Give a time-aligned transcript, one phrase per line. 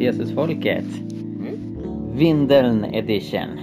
[0.00, 0.84] Jesusfolket.
[2.14, 3.58] Vindeln edition.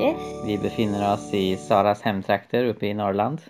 [0.00, 0.16] Yes.
[0.46, 3.40] Vi befinner oss i Saras hemtrakter uppe i Norrland.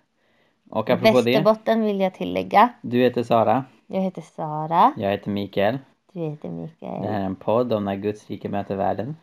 [0.71, 2.69] Och apropå det, Västerbotten vill jag tillägga.
[2.83, 4.93] du heter Sara, Jag heter Sara.
[4.97, 5.79] jag heter Mikael.
[6.13, 7.03] Du heter Det Mikael.
[7.05, 9.17] här är en podd om när Guds rike möter världen.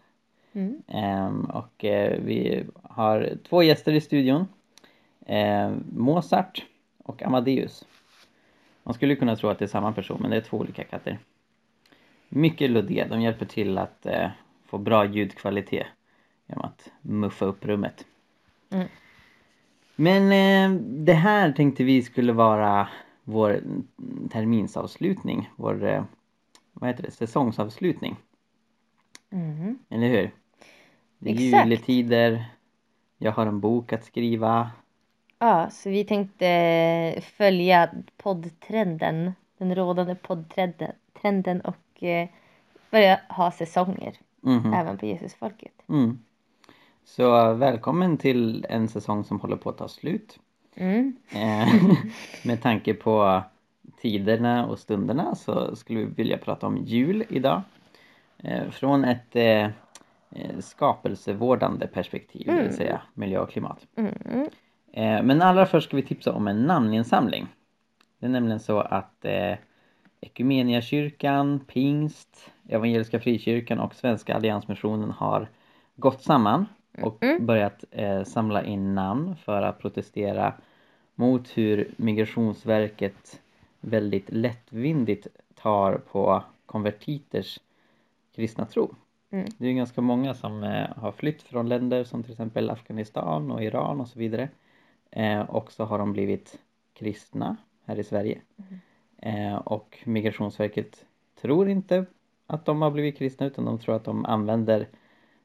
[0.53, 0.81] Mm.
[0.87, 4.47] Ehm, och eh, vi har två gäster i studion.
[5.25, 6.65] Ehm, Mozart
[7.03, 7.85] och Amadeus.
[8.83, 11.19] Man skulle kunna tro att det är samma person men det är två olika katter.
[12.29, 14.29] Mycket luddiga, de hjälper till att eh,
[14.65, 15.87] få bra ljudkvalitet
[16.47, 18.05] genom att muffa upp rummet.
[18.69, 18.87] Mm.
[19.95, 22.87] Men eh, det här tänkte vi skulle vara
[23.23, 23.61] vår
[24.31, 26.03] terminsavslutning, vår eh,
[26.73, 28.15] vad heter det, säsongsavslutning.
[29.29, 29.79] Mhm.
[29.89, 30.31] Eller hur?
[31.19, 31.65] Det är Exakt.
[31.65, 32.45] juletider,
[33.17, 34.71] jag har en bok att skriva.
[35.39, 39.33] Ja, så vi tänkte följa poddtrenden.
[39.57, 41.61] Den rådande poddtrenden trenden
[41.99, 42.27] och eh,
[42.91, 44.73] börja ha säsonger Mhm.
[44.73, 45.71] även på Jesusfolket.
[45.89, 46.19] Mm.
[47.03, 50.39] Så välkommen till en säsong som håller på att ta slut.
[50.75, 51.15] Mm.
[51.31, 51.67] Eh,
[52.45, 53.41] med tanke på
[54.01, 57.61] tiderna och stunderna så skulle vi vilja prata om jul idag.
[58.37, 59.35] Eh, från ett
[60.59, 62.73] skapelsevårdande perspektiv, det vill Mm.
[62.73, 63.87] säga miljö och klimat.
[63.95, 64.49] Mm.
[65.27, 67.47] Men allra först ska vi tipsa om en namninsamling.
[68.19, 69.25] Det är nämligen så att
[70.21, 75.47] Ekumeniakyrkan, Pingst, Evangeliska Frikyrkan och Svenska Alliansmissionen har
[75.95, 76.65] gått samman
[77.01, 77.45] och Mm.
[77.45, 80.53] börjat eh, samla in namn för att protestera
[81.15, 83.41] mot hur Migrationsverket
[83.81, 87.59] väldigt lättvindigt tar på konvertiters
[88.35, 88.95] kristna tro.
[89.31, 89.45] Mm.
[89.57, 93.63] Det är ganska många som eh, har flytt från länder som till exempel Afghanistan och
[93.63, 94.49] Iran och så vidare.
[95.11, 96.59] Eh, och så har de blivit
[96.93, 98.41] kristna här i Sverige.
[99.21, 101.05] Eh, och Migrationsverket
[101.41, 102.05] tror inte
[102.47, 104.87] att de har blivit kristna utan de tror att de använder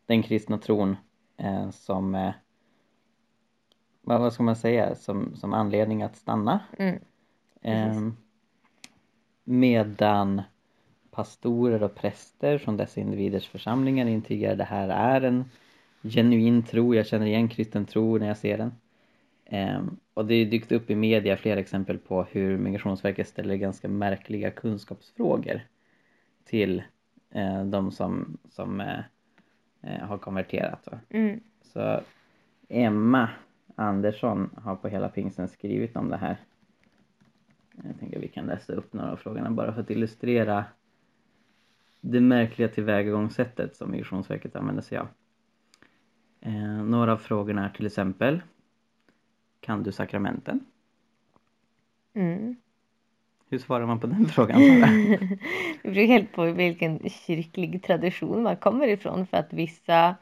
[0.06, 0.96] den kristna tron
[1.36, 2.32] eh, som eh,
[4.02, 6.60] vad, ska man säga, som, som anledning att stanna.
[6.78, 6.98] Mm.
[7.62, 8.16] Ehm,
[9.44, 10.42] medan
[11.10, 15.44] pastorer och präster från dessa individers församlingar intygar det här är en
[16.02, 18.72] genuin tro, jag känner igen kristen tro när jag ser den.
[20.14, 25.60] Och det dykt upp i media flera exempel på hur Migrationsverket ställer ganska märkliga kunskapsfrågor
[26.44, 26.82] till
[27.30, 29.00] eh, de som, som eh,
[29.82, 30.88] eh, har konverterat.
[31.08, 31.40] Mm.
[31.62, 32.00] Så
[32.68, 33.28] Emma
[33.74, 36.36] Andersson har på hela pingsten skrivit om det här.
[37.84, 40.64] Jag tänker vi kan läsa upp några av frågorna bara för att illustrera
[42.00, 45.08] det märkliga tillvägagångssättet som Migrationsverket använder sig av.
[46.40, 48.42] Eh, några av frågorna är till exempel
[49.64, 50.64] Kan du sakramenten?
[52.14, 52.56] Mm.
[53.50, 54.60] Hur svarar man på den frågan?
[55.82, 60.16] Det beror helt på vilken kyrklig tradition man kommer ifrån för att vissa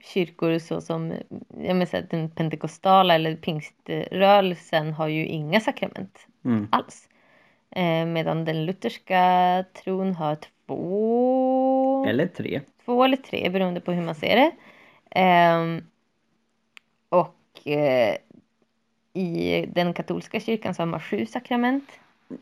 [0.00, 1.12] kyrkor såsom
[1.48, 6.68] jag menar, så den pentekostala eller pingströrelsen har ju inga sakrament Mm.
[6.70, 7.08] alls.
[7.70, 10.36] Eh, medan den lutherska tron har
[10.66, 12.60] två Eller tre?
[12.84, 14.52] två eller tre beroende på hur man ser det.
[15.10, 15.82] Ehm,
[17.08, 18.16] och eh,
[19.14, 21.84] i den katolska kyrkan så har man sju sakrament.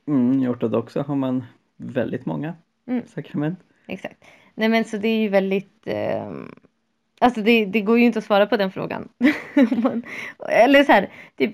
[0.07, 1.45] Mm, I ortodoxa har man
[1.77, 2.55] väldigt många
[2.87, 3.07] Mm.
[3.07, 3.59] sakrament.
[3.87, 4.25] Exakt.
[4.55, 6.55] Nej men så det är ju väldigt ehm,
[7.19, 9.09] Alltså det, det går ju inte att svara på den frågan.
[9.83, 10.03] man,
[10.49, 11.47] eller så här, det,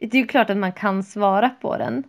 [0.00, 2.04] det är ju klart att man kan svara på den.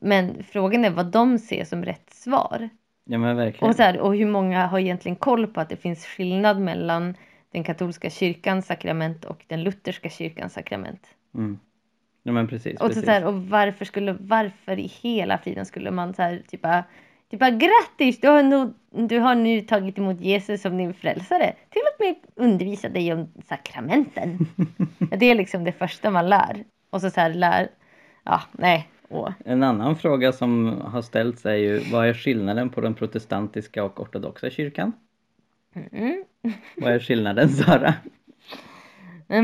[0.00, 2.68] Men frågan är vad de ser som rätt svar.
[3.04, 3.68] Ja men verkligen.
[3.68, 7.14] Och, så här, och hur många har egentligen koll på att det finns skillnad mellan
[7.52, 11.14] den katolska kyrkans sakrament och den lutherska kyrkans sakrament.
[11.34, 11.58] Mm.
[12.22, 12.72] Ja men precis.
[12.72, 13.04] Och, så, precis.
[13.04, 16.84] så här, och varför skulle, varför i hela friden skulle man så här, typ bara,
[17.30, 18.72] typ bara grattis, du har, nu,
[19.08, 21.54] du har nu tagit emot Jesus som din frälsare.
[21.70, 22.14] Till och med
[22.46, 24.38] undervisa dig om sakramenten.
[25.18, 26.64] Det är liksom det första man lär.
[26.90, 27.68] Och så, så här lär,
[28.24, 28.88] ja nej.
[29.10, 29.30] Åh.
[29.44, 34.00] En annan fråga som har ställts är ju vad är skillnaden på den protestantiska och
[34.00, 34.92] ortodoxa kyrkan?
[35.92, 36.24] Mm.
[36.76, 37.94] Vad är skillnaden Sara?
[39.30, 39.42] Äh,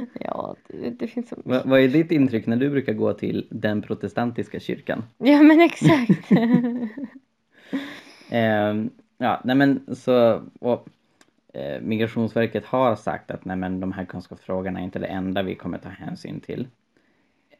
[0.20, 1.52] ja, det, det finns så mycket.
[1.52, 5.02] Va, vad är ditt intryck när du brukar gå till den protestantiska kyrkan?
[5.18, 6.30] Ja men exakt.
[8.30, 10.88] Ehm, ja, nej men så och,
[11.54, 15.54] eh, Migrationsverket har sagt att nej men de här kunskapsfrågorna är inte det enda vi
[15.54, 16.68] kommer ta hänsyn till.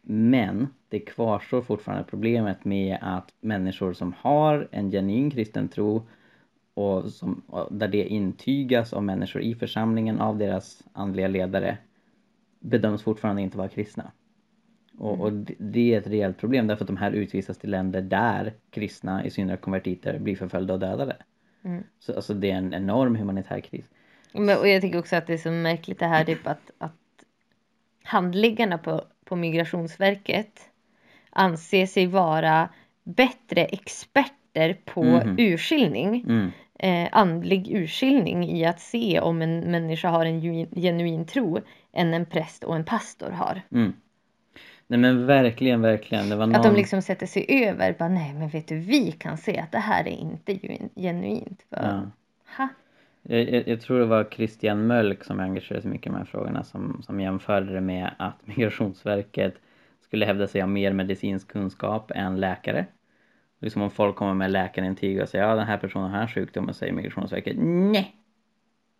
[0.02, 6.02] Men det kvarstår fortfarande problemet med att människor som har en genuin kristen tro
[6.74, 11.78] och, som, och där det intygas av människor i församlingen av deras andliga ledare
[12.60, 14.12] bedöms fortfarande inte vara kristna.
[14.98, 18.52] Och, och det- är ett rejält problem därför att de här utvisas till länder där
[18.70, 21.16] kristna, i synnerhet konvertiter, blir förföljda och dödade.
[21.64, 21.82] Mm.
[21.98, 23.90] Så alltså det är en enorm humanitär kris.
[24.32, 27.24] Men, och jag tycker också att det är så märkligt det här typ att, att
[28.02, 30.60] handläggarna på, på Migrationsverket
[31.30, 32.68] anser sig vara
[33.04, 35.36] bättre experter på Mhm.
[35.38, 36.50] urskiljning, Mm.
[36.82, 41.60] Eh, andlig urskiljning i att se om en människa har en genuin tro
[41.92, 43.62] än en präst och en pastor har.
[43.72, 43.92] Mm.
[44.86, 46.28] Nej men verkligen, verkligen.
[46.28, 46.56] Det var någon...
[46.56, 49.72] Att de liksom sätter sig över, bara nej men vet du vi kan se att
[49.72, 50.58] det här är inte
[50.96, 51.62] genuint.
[51.68, 52.10] För, Ja.
[52.56, 52.68] ha?
[53.22, 56.24] Jag, jag, jag tror det var Christian Mölk som engagerade sig mycket i de här
[56.24, 59.54] frågorna som, som jämförde det med att Migrationsverket
[60.04, 62.86] skulle hävda sig ha mer medicinsk kunskap än läkare.
[63.60, 66.92] Liksom om folk kommer med läkarintyg och säger ja den här personen har sjukdomen säger
[66.92, 68.14] Migrationsverket nej,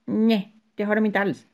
[0.07, 1.47] nej det har de inte alls.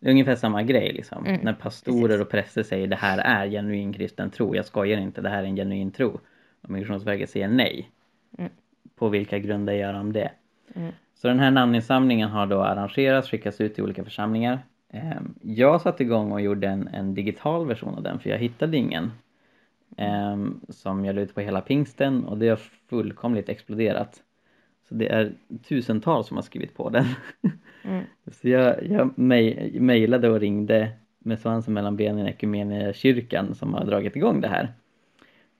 [0.00, 1.26] Det är ungefär samma grej liksom.
[1.26, 2.20] Mm, När pastorer precis.
[2.20, 5.46] och präster säger det här är genuin kristen tro, jag skojar inte, det här är
[5.46, 6.20] en genuin tro.
[6.62, 7.90] Och Migrationsverket säger nej.
[8.38, 8.50] Mm.
[8.96, 10.30] På vilka grunder gör de det?
[10.74, 10.92] Mm.
[11.14, 14.58] Så den här namninsamlingen har då arrangerats, skickats ut till olika församlingar.
[14.92, 18.76] Ehm, Jag satte igång och gjorde en, en digital version av den för jag hittade
[18.76, 19.10] ingen.
[19.96, 22.60] Ehm, Som jag la ut på hela pingsten och det har
[22.90, 24.22] fullkomligt exploderat.
[24.88, 25.32] Så det är
[25.68, 27.04] tusentals som har skrivit på den.
[27.84, 28.04] Mm.
[28.26, 33.84] Så jag, jag mej- mejlade och ringde med svansen mellan benen i kyrkan som har
[33.84, 34.72] dragit igång det här.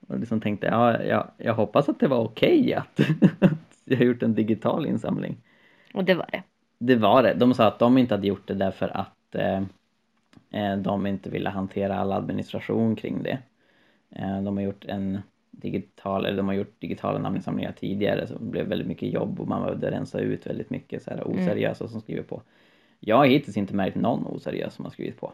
[0.07, 2.99] Och liksom tänkte, ja, ja jag hoppas att det var okej att,
[3.39, 3.51] att
[3.85, 5.37] jag har gjort en digital insamling.
[5.93, 6.43] Och det var det.
[6.77, 7.33] Det var det.
[7.33, 9.61] De sa att de inte hade gjort det därför att eh,
[10.51, 13.39] eh, de inte ville hantera all administration kring det.
[14.15, 15.19] Eh, de har gjort en
[15.51, 19.47] digital, eller de har gjort digitala namninsamlingar tidigare så det blev väldigt mycket jobb och
[19.47, 22.41] man behövde rensa ut väldigt mycket så här oseriösa som skriver på.
[22.99, 25.31] Jag har hittills inte märkt någon oseriös som har skrivit på.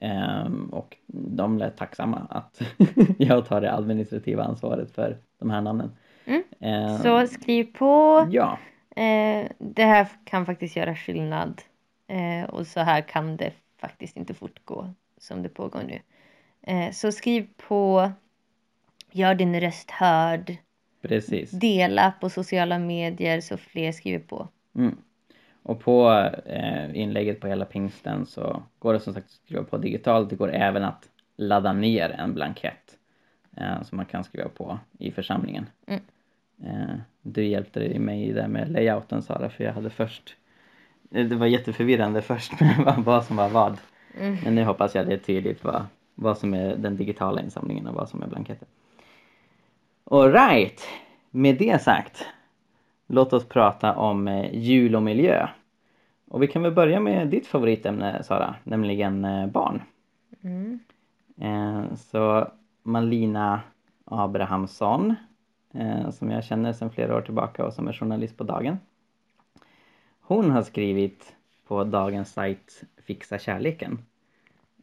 [0.00, 2.62] Ehm, och de lät tacksamma att
[3.18, 5.90] jag tar det administrativa ansvaret för de här namnen.
[6.24, 6.42] Mm.
[6.60, 8.26] Ehm, Så skriv på.
[8.30, 8.58] Ja,
[8.96, 11.62] Eh, det här kan faktiskt göra skillnad.
[12.06, 16.00] Eh, och så här kan det faktiskt inte fortgå som det pågår nu.
[16.66, 18.12] Eh, så skriv på.
[19.10, 20.56] Gör din röst hörd.
[21.02, 21.50] precis.
[21.50, 24.48] Dela på sociala medier så fler skriver på.
[24.74, 24.96] Mm.
[25.62, 29.78] Och på eh, inlägget på hela pingsten så går det som sagt att skriva på
[29.78, 30.30] digitalt.
[30.30, 32.98] Det går även att ladda ner en blankett
[33.56, 35.66] eh, som man kan skriva på i församlingen.
[35.86, 36.00] Mm.
[36.64, 40.36] Eh, du hjälpte mig där med layouten Sara för jag hade först
[41.10, 43.78] eh, det var jätteförvirrande först med vad som var vad.
[44.20, 44.36] Mm.
[44.44, 45.86] Men nu hoppas jag det är tydligt vad,
[46.16, 48.68] vad som är den digitala insamlingen och vad som är blanketten.
[50.10, 50.82] Alright,
[51.30, 52.26] med det sagt.
[53.06, 55.48] Låt oss prata om eh, jul och miljö.
[56.28, 59.82] Och vi kan väl börja med ditt favoritämne Sara, nämligen eh, barn.
[60.42, 60.78] Mm.
[61.36, 62.48] Eh, så
[62.82, 63.60] Malina
[64.04, 65.14] Abrahamsson,
[66.10, 68.78] som jag känner sedan flera år tillbaka och som är journalist på Dagen.
[70.20, 71.36] Hon har skrivit
[71.66, 73.98] på dagens sajt Fixa kärleken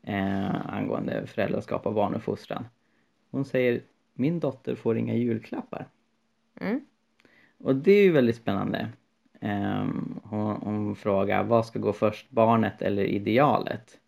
[0.03, 2.65] eh, angående föräldraskap och barnuppfostran.
[3.31, 3.81] Hon säger
[4.13, 5.87] min dotter får inga julklappar.
[6.61, 6.81] Mm.
[7.57, 8.89] Och det är ju väldigt spännande.
[9.39, 13.99] Ehm, hon, hon frågar vad ska gå först, barnet eller idealet?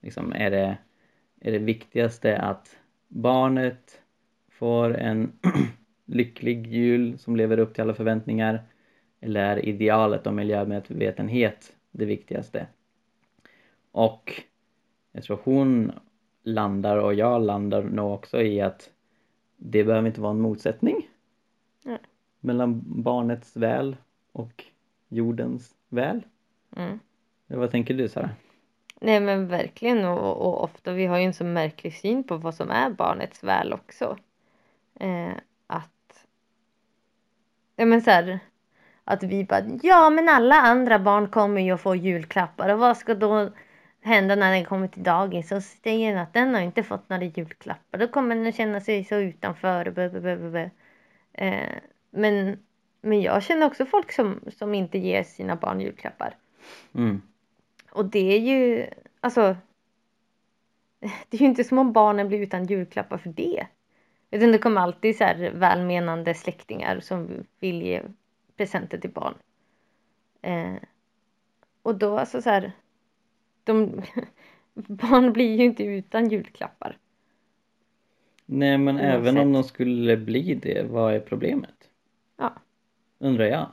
[0.00, 0.78] Liksom, är, det,
[1.40, 2.76] är det viktigaste att
[3.08, 4.02] barnet
[4.50, 5.32] får en
[6.04, 8.62] lycklig jul som lever upp till alla förväntningar?
[9.20, 12.66] Eller är idealet och miljömedvetenhet det viktigaste?
[13.92, 14.42] Och
[15.12, 15.92] jag tror hon
[16.42, 18.90] landar och jag landar nog också i att
[19.56, 21.08] det behöver inte vara en motsättning
[21.84, 21.98] Nej.
[22.40, 23.96] mellan barnets väl
[24.32, 24.64] och
[25.08, 26.22] jordens väl.
[26.76, 26.98] Mm.
[27.46, 28.30] Vad tänker du Sara?
[29.00, 32.54] Nej men verkligen och, och ofta vi har ju en så märklig syn på vad
[32.54, 34.16] som är barnets väl också.
[34.94, 35.32] Eh,
[35.66, 36.26] att
[37.76, 38.38] ja men så här,
[39.04, 42.96] att vi bara ja men alla andra barn kommer ju att få julklappar och vad
[42.96, 43.50] ska då
[44.02, 47.98] hända när den kommer till dagis och säger att den har inte fått några julklappar
[47.98, 49.90] då kommer den att känna sig så utanför.
[49.90, 50.68] Blah, blah, blah.
[51.32, 51.78] Eh,
[52.10, 52.58] men,
[53.00, 56.36] men jag känner också folk som, som inte ger sina barn julklappar.
[56.94, 57.22] Mm.
[57.90, 58.86] Och det är ju,
[59.20, 59.56] alltså.
[61.28, 63.66] Det är ju inte som om barnen blir utan julklappar för det.
[64.30, 68.02] Utan det kommer alltid så här välmenande släktingar som vill ge
[68.56, 69.34] presenter till barn.
[70.42, 70.74] Eh,
[71.82, 72.72] och då alltså så här.
[73.64, 74.02] De,
[74.74, 76.98] barn blir ju inte utan julklappar.
[78.46, 79.14] Nej men Oavsett.
[79.14, 81.90] även om de skulle bli det, vad är problemet?
[82.36, 82.52] Ja.
[83.18, 83.68] Undrar jag.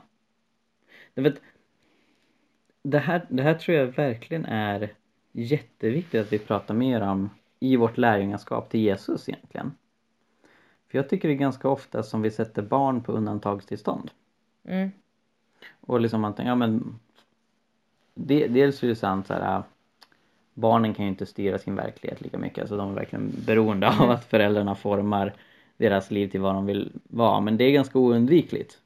[1.14, 1.40] Du vet,
[2.82, 4.92] det, här, det här tror jag verkligen är
[5.32, 7.30] jätteviktigt att vi pratar mer om
[7.60, 9.72] i vårt lärjungaskap till Jesus egentligen.
[10.88, 14.10] För jag tycker det är ganska ofta som vi sätter barn på undantagstillstånd.
[14.64, 14.90] Mm.
[15.80, 16.98] Och liksom man tänker, ja men
[18.14, 19.62] det, Dels är det sant så här
[20.60, 24.10] Barnen kan ju inte styra sin verklighet lika mycket, alltså de är verkligen beroende av
[24.10, 25.34] att föräldrarna formar
[25.76, 28.78] deras liv till vad de vill vara, men det är ganska oundvikligt.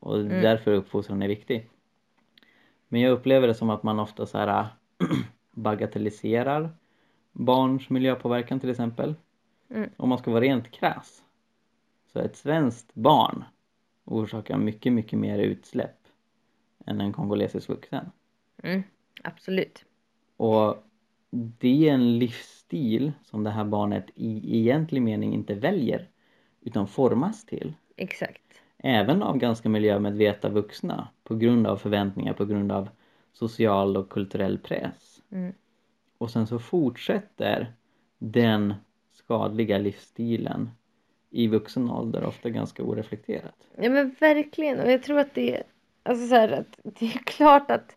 [0.00, 0.42] Och Mm.
[0.42, 1.70] därför uppfostran är viktig.
[2.88, 4.66] Men jag upplever det som att man ofta så här
[5.52, 6.70] bagatelliserar
[7.32, 9.14] barns miljöpåverkan till exempel.
[9.70, 9.90] Mm.
[9.96, 11.22] Om man ska vara rent krass.
[12.12, 13.44] Så ett svenskt barn
[14.04, 15.96] orsakar mycket, mycket mer utsläpp
[16.86, 18.10] än en kongolesisk vuxen.
[18.62, 18.82] Mm.
[19.24, 19.84] Absolut.
[20.36, 20.84] Och
[21.30, 26.08] det är en livsstil som det här barnet i egentlig mening inte väljer
[26.60, 27.74] utan formas till.
[27.96, 28.42] Exakt.
[28.78, 32.88] Även av ganska miljömedvetna vuxna på grund av förväntningar, på grund av
[33.32, 35.22] social och kulturell press.
[35.30, 35.52] Mm.
[36.18, 37.72] Och sen så fortsätter
[38.18, 38.74] den
[39.12, 40.70] skadliga livsstilen
[41.30, 43.68] i vuxen ålder ofta ganska oreflekterat.
[43.76, 45.62] Ja men verkligen och jag tror att det är,
[46.02, 47.96] alltså så här, att det är klart att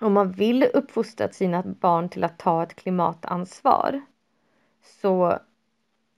[0.00, 4.00] om man vill uppfostra sina barn till att ta ett klimatansvar
[4.82, 5.38] så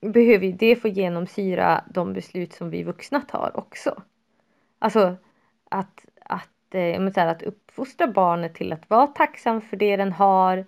[0.01, 4.03] behöver ju det få genomsyra de beslut som vi vuxna tar också.
[4.79, 5.17] Alltså
[5.71, 9.97] att, att, eh, men så här, att uppfostra barnet till att vara tacksam för det
[9.97, 10.67] den har.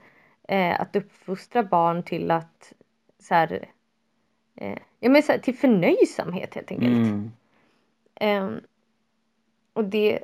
[0.49, 2.73] Eh, att uppfostra barn till att
[3.19, 3.69] så här,
[4.54, 6.92] eh, ja, men så här, till förnöjsamhet helt enkelt.
[6.92, 7.33] Mm.
[8.14, 8.61] Ehm,
[9.73, 10.19] och det,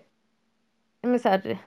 [1.02, 1.58] men så här,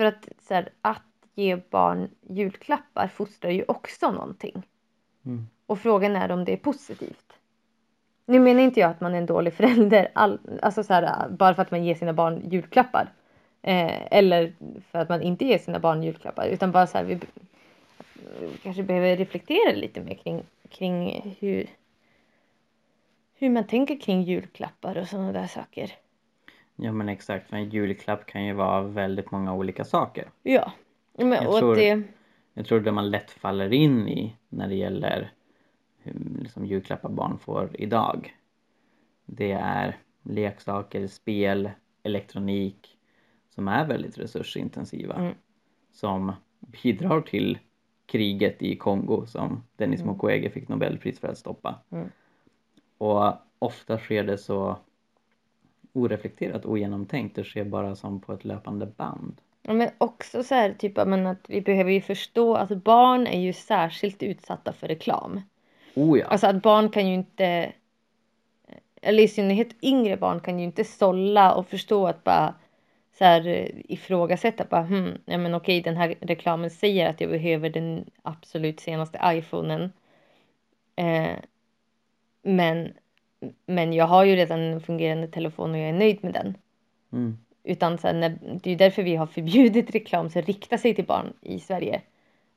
[0.00, 1.02] för att, så här, att
[1.34, 4.62] ge barn julklappar fostrar ju också någonting.
[5.26, 5.46] Mm.
[5.66, 7.32] Och frågan är om det är positivt.
[8.26, 11.54] Nu menar inte jag att man är en dålig förälder, all, alltså så här, bara
[11.54, 13.12] för att man ger sina barn julklappar.
[13.62, 14.52] Eh, eller
[14.90, 16.46] för att man inte ger sina barn julklappar.
[16.46, 17.14] Utan bara så här, vi,
[18.40, 21.66] vi kanske behöver reflektera lite mer kring, kring hur,
[23.34, 25.92] hur man tänker kring julklappar och sådana där saker.
[26.82, 30.30] Ja men exakt, för en julklapp kan ju vara väldigt många olika saker.
[30.42, 30.72] Ja.
[31.18, 32.02] Men, Jag och tror- det,
[32.54, 35.32] Jag tror det man lätt faller in i när det gäller
[35.98, 38.36] hur liksom, julklappar barn får idag.
[39.26, 41.70] Det är leksaker, spel,
[42.02, 42.98] elektronik
[43.48, 45.14] som är väldigt resursintensiva.
[45.14, 45.34] Mm.
[45.92, 47.58] Som bidrar till
[48.06, 50.12] kriget i Kongo som Denis Mm.
[50.12, 51.74] Mukwege fick Nobelpris för att stoppa.
[51.90, 52.08] Mm.
[52.98, 54.76] Och ofta sker det så
[55.92, 57.36] oreflekterat, ogenomtänkt.
[57.36, 59.40] Det sker bara som på ett löpande band.
[59.62, 63.40] Ja, men också så här, typ, men att vi behöver ju förstå att barn är
[63.40, 65.40] ju särskilt utsatta för reklam.
[65.94, 66.26] Oh ja!
[66.26, 67.72] Alltså att barn kan ju inte,
[69.02, 72.54] eller i synnerhet yngre barn kan ju inte sålla och förstå att bara
[73.18, 77.30] så här eh, ifrågasätta bara hmm, ja men okej den här reklamen säger att jag
[77.30, 79.92] behöver den absolut senaste iPhonen.
[80.96, 81.36] Eh,
[82.42, 82.92] men,
[83.66, 86.54] men jag har ju redan en fungerande telefon och jag är nöjd med den.
[87.12, 87.38] Mm.
[87.64, 91.32] Utan när, det är ju därför vi har förbjudit reklam som riktar sig till barn
[91.40, 92.00] i Sverige.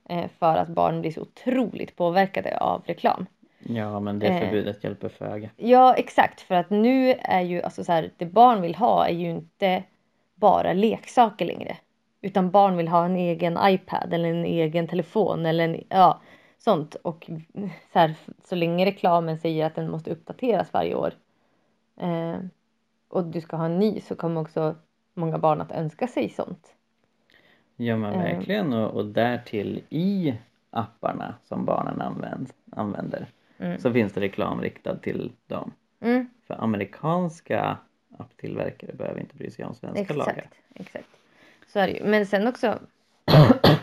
[0.09, 3.25] Eh, för att barn blir så otroligt påverkade av reklam.
[3.59, 4.39] Ja men det Eh.
[4.39, 5.49] förbudet hjälper föga.
[5.57, 9.13] Ja exakt för att nu är ju alltså så här, det barn vill ha är
[9.13, 9.83] ju inte
[10.35, 11.77] bara leksaker längre.
[12.21, 16.21] Utan barn vill ha en egen iPad eller en egen telefon eller en, ja,
[16.63, 16.95] sånt.
[16.95, 17.29] Och
[17.93, 21.13] så, här, så länge reklamen säger att den måste uppdateras varje år
[21.97, 22.37] eh,
[23.07, 24.75] och du ska ha en ny så kommer också
[25.13, 26.73] många barn att önska sig sånt.
[27.75, 28.19] Ja men Eh.
[28.21, 30.33] verkligen och, och därtill i
[30.69, 33.27] apparna som barnen använd, använder
[33.57, 33.79] Mm.
[33.79, 35.71] så finns det reklam riktad till dem.
[35.99, 37.77] Mm, För amerikanska
[38.17, 40.31] apptillverkare behöver inte bry sig om svenska lagar.
[40.33, 41.07] exakt, exakt.
[41.67, 42.03] Så är det ju.
[42.03, 42.79] Men sen också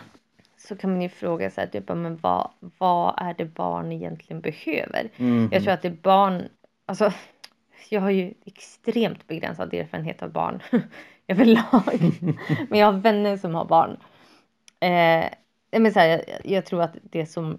[0.67, 5.09] så kan man ju fråga sig typ, men vad, vad är det barn egentligen behöver?
[5.17, 5.49] Mhm.
[5.51, 6.49] Jag tror att det barn,
[6.85, 7.13] alltså
[7.89, 10.61] jag har ju extremt begränsad erfarenhet av barn
[11.27, 12.13] överlag.
[12.69, 13.97] men jag har vänner som har barn.
[14.79, 15.25] Eh,
[15.79, 17.57] men så här, jag, jag tror att det som,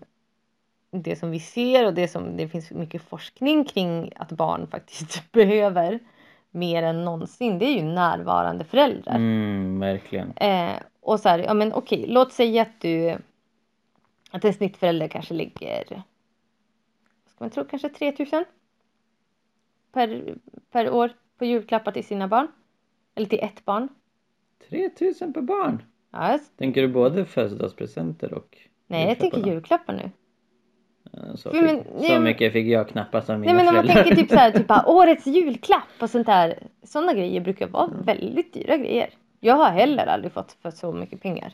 [0.91, 5.33] det som vi ser och det som det finns mycket forskning kring att barn faktiskt
[5.33, 5.99] behöver
[6.55, 9.15] mer än någonsin det är ju närvarande föräldrar.
[9.15, 10.33] Mm, verkligen.
[10.37, 13.17] Eh, och så här, ja men okej, låt säga att du
[14.31, 16.03] att en snittförälder kanske ligger
[17.27, 18.45] ska man tro, kanske 3000
[19.93, 20.35] per,
[20.71, 22.49] per år på julklappar till sina barn.
[23.15, 23.89] Eller till ett barn.
[24.69, 25.83] 3000 per barn!
[26.11, 30.11] Ja, Tänker du både födelsedagspresenter och nej, jag tänker julklappar nu.
[31.13, 33.69] Eh, Så, Men- fick, nej, så men- mycket fick jag knappast av mina Nej men
[33.69, 34.05] om man föräldrar.
[34.05, 36.59] tänker typ så här, typ bara, årets julklapp och sånt där.
[36.83, 39.11] Sådana grejer brukar vara väldigt dyra grejer.
[39.41, 41.53] Jag har heller aldrig fått för så mycket pengar.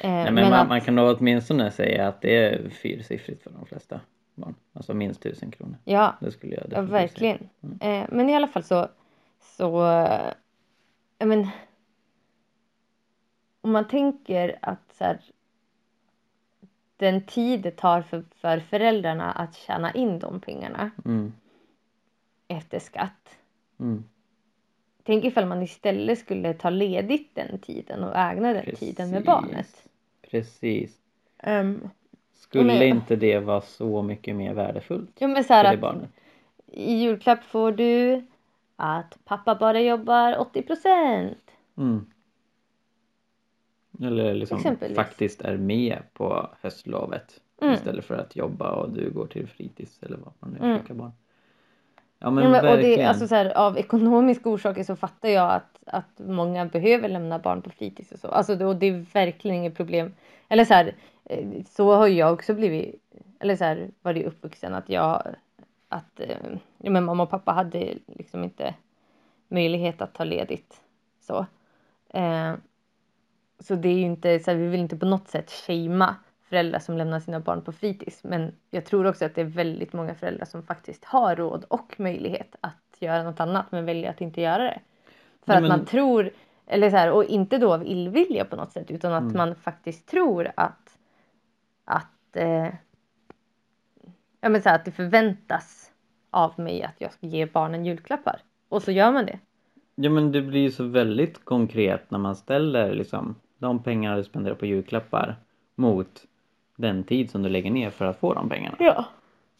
[0.00, 3.42] Eh, Nej, men men man, att, man kan då åtminstone säga att det är fyrsiffrigt
[3.42, 4.00] för de flesta
[4.34, 4.54] barn.
[4.72, 5.76] Alltså minst tusen kronor.
[5.84, 7.48] ja, Det skulle jag ja, verkligen.
[7.62, 8.02] Mm.
[8.02, 8.88] Eh, men i alla fall så,
[9.56, 11.48] så, eh, men,
[13.60, 15.18] om man tänker att så här,
[16.98, 21.32] den tid det tar för, för föräldrarna att tjäna in de pengarna Mm.
[22.48, 23.36] efter skatt.
[23.80, 24.04] Mm.
[25.02, 29.26] Tänk ifall man istället skulle ta ledigt den tiden och ägna den tiden med Precis.
[29.26, 29.82] barnet.
[30.30, 30.96] Precis.
[31.42, 31.90] Um,
[32.34, 35.80] Skulle Men- inte det vara så mycket mer värdefullt ja men så för det att
[35.80, 36.10] barnet?
[36.66, 38.22] i julklapp får du
[38.76, 41.38] att pappa bara jobbar 80 procent.
[41.76, 42.06] Mm.
[44.02, 44.58] Eller liksom
[44.94, 47.74] faktiskt är med på höstlovet Mm.
[47.74, 50.78] istället för att jobba och du går till fritids eller vad man nu Mm.
[50.78, 51.12] skickar barn.
[52.18, 55.52] Ja men, Ja, men, och det, alltså så här, av ekonomiska orsaker så fattar jag
[55.52, 58.28] att, att många behöver lämna barn på fritids och så.
[58.28, 60.14] Alltså, det, och det är verkligen inget problem.
[60.48, 63.02] Eller så här, eh, så har jag också blivit,
[63.40, 65.22] eller så här, varit uppvuxen att jag,
[65.88, 66.36] att eh,
[66.78, 68.74] ja, men mamma och pappa hade liksom inte
[69.48, 70.80] möjlighet att ta ledigt.
[71.20, 71.46] Så,
[72.08, 72.54] eh,
[73.60, 76.16] så det är ju inte, så här, vi vill inte på något sätt shamea
[76.48, 78.24] föräldrar som lämnar sina barn på fritids.
[78.24, 81.94] Men jag tror också att det är väldigt många föräldrar som faktiskt har råd och
[82.00, 84.80] möjlighet att göra något annat men väljer att inte göra det.
[85.44, 86.30] För Nej, att man tror,
[86.66, 89.36] eller så här, och inte då av illvilja på något sätt utan att Mm.
[89.36, 90.98] man faktiskt tror att,
[91.84, 92.68] att, eh,
[94.40, 95.92] ja, men så här, att det förväntas
[96.30, 98.40] av mig att jag ska ge barnen julklappar.
[98.68, 99.38] Och så gör man det.
[99.94, 104.24] Ja men det blir ju så väldigt konkret när man ställer liksom de pengarna du
[104.24, 105.36] spenderar på julklappar
[105.74, 106.24] mot
[106.76, 108.76] den tid som du lägger ner för att få de pengarna.
[108.78, 109.04] Ja.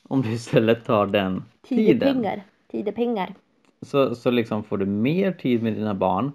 [0.02, 2.42] Om du istället tar den tiden pengar.
[2.70, 3.34] Tid är pengar.
[3.82, 6.32] så, så liksom får du mer tid med dina barn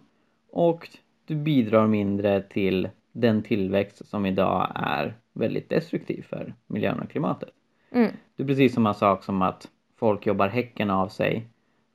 [0.52, 0.90] och
[1.26, 7.50] du bidrar mindre till den tillväxt som idag är väldigt destruktiv för miljön och klimatet.
[7.92, 8.12] Mm.
[8.36, 11.48] Det är precis samma sak som att folk jobbar häcken av sig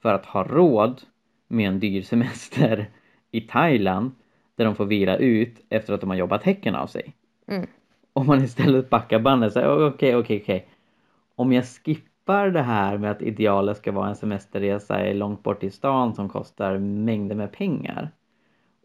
[0.03, 1.03] för att ha råd
[1.49, 2.91] med en dyr semester
[3.31, 4.11] i Thailand
[4.59, 7.15] där de får vila ut efter att de har jobbat häcken av sig.
[7.47, 7.67] Mm.
[8.13, 10.69] Om man istället backar bandet säger okej, okej, okej.
[11.35, 15.71] Om jag skippar det här med att idealet ska vara en semesterresa långt bort i
[15.71, 18.11] stan som kostar mängder med pengar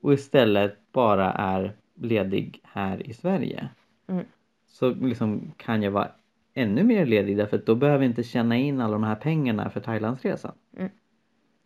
[0.02, 3.70] och istället bara är ledig här i Sverige
[4.08, 4.26] Mm.
[4.68, 6.08] så liksom kan jag vara
[6.54, 9.70] ännu mer ledig därför att då behöver jag inte känna in alla de här pengarna
[9.70, 10.52] för Thailandsresan.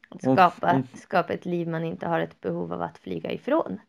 [0.10, 3.80] Om- skapa, skapa ett liv man inte har ett behov av att flyga ifrån.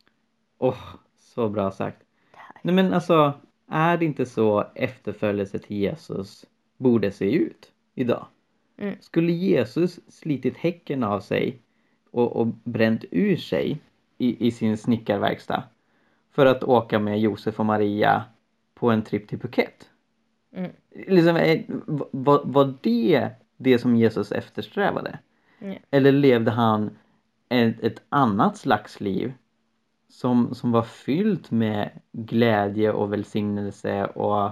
[0.59, 0.79] Åh,
[1.17, 2.03] så bra sagt.
[2.33, 2.57] Tack.
[2.63, 3.33] Nej men alltså,
[3.69, 8.27] är det inte så efterföljelse till Jesus borde se ut idag?
[8.77, 8.95] Mm.
[9.01, 11.59] Skulle Jesus slitit häcken av sig
[12.11, 13.81] och, och bränt ur sig
[14.19, 15.63] i, i sin snickarverkstad
[16.31, 18.25] för att åka med Josef och Maria
[18.75, 19.91] på en tripp till Phuket?
[20.53, 20.71] Mm.
[20.91, 21.61] Liksom, eh,
[22.11, 25.19] var, var det det som Jesus eftersträvade?
[25.59, 25.79] Mm.
[25.91, 26.91] Eller levde han
[27.49, 29.33] ett, ett annat slags liv
[30.09, 34.51] som, som var fyllt med glädje och välsignelse och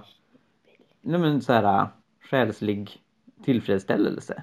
[1.01, 1.89] nej men, så här,
[2.31, 2.91] själslig
[3.45, 4.43] tillfredsställelse?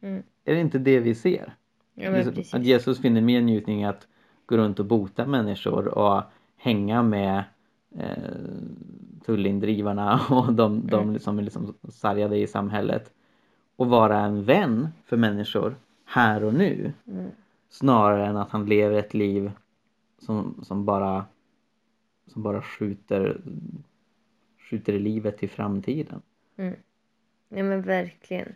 [0.00, 0.22] Mm.
[0.44, 1.54] Är det inte det vi ser?
[1.94, 4.06] Ja, Liksom, att Jesus finner mer njutning i att
[4.46, 6.22] gå runt och bota människor och
[6.56, 7.44] hänga med
[7.98, 8.34] eh,
[9.26, 11.18] tullindrivarna och de, de Mm.
[11.18, 13.12] som är liksom sargade i samhället
[13.76, 17.30] och vara en vän för människor här och nu Mm.
[17.68, 19.50] snarare än att han lever ett liv
[20.20, 21.26] som, som bara
[22.26, 23.40] som bara skjuter
[24.58, 26.22] skjuter livet till framtiden.
[26.56, 26.76] Mm.
[27.48, 28.54] Ja men verkligen.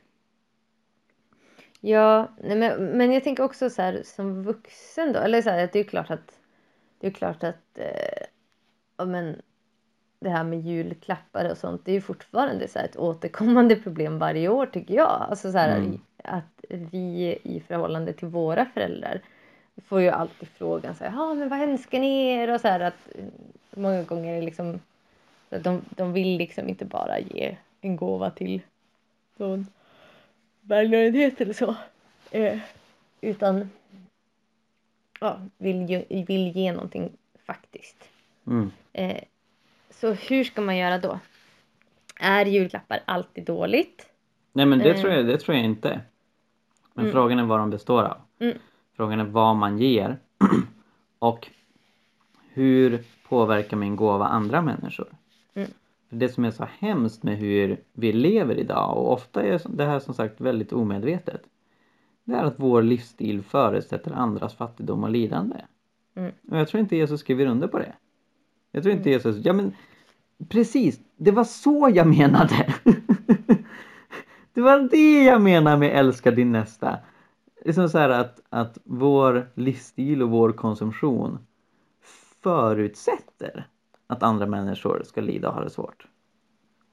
[1.81, 5.65] Ja, nej, men, men jag tänker också så här som vuxen då, eller så här,
[5.65, 6.41] att det är klart att
[7.01, 8.27] det är klart att eh,
[8.97, 9.43] ja, men,
[10.21, 14.19] det här med julklappar och sånt det är ju fortfarande så här ett återkommande problem
[14.19, 15.27] varje år tycker jag.
[15.31, 16.01] Alltså så här, Mm.
[16.25, 19.23] att vi i förhållande till våra föräldrar
[19.87, 22.55] får ju alltid frågan så här, ja men vad önskar ni er?
[22.55, 23.25] Och så här att eh,
[23.71, 24.81] många gånger är det liksom
[25.51, 28.61] att de, de vill liksom inte bara ge en gåva till
[29.37, 29.67] någon
[30.61, 31.75] välgörenhet eller så.
[32.31, 32.59] Eh,
[33.21, 33.71] utan
[35.21, 37.13] ja, vill, ge, vill ge någonting
[37.47, 37.97] faktiskt.
[38.47, 38.71] Mm.
[38.93, 39.23] Eh,
[39.91, 41.19] så hur ska man göra då?
[42.21, 44.07] Är julklappar alltid dåligt?
[44.53, 45.01] Nej men det, Eh.
[45.01, 46.01] tror jag, det tror jag inte.
[46.95, 47.13] Men Mm.
[47.13, 48.17] frågan är vad de består av.
[48.39, 48.59] Mm.
[48.97, 50.19] Frågan är vad man ger
[51.19, 51.49] och
[52.53, 55.09] hur påverkar min gåva andra människor?
[55.55, 55.71] Mm.
[56.09, 60.01] Det som är så hemskt med hur vi lever idag och ofta är det här
[60.01, 61.43] som sagt väldigt omedvetet.
[62.25, 65.57] Det är att vår livsstil förutsätter andras fattigdom och lidande.
[66.15, 66.33] Mm.
[66.51, 67.93] Och jag tror inte Jesus skriver under på det.
[68.73, 69.73] Jag tror inte Jesus, ja men
[70.49, 72.75] precis, det var så jag menade.
[74.55, 76.99] det var det jag menar med älska din nästa.
[77.65, 81.39] Liksom så här att, att vår livsstil och vår konsumtion
[82.43, 83.67] förutsätter
[84.07, 86.07] att andra människor ska lida och ha det svårt.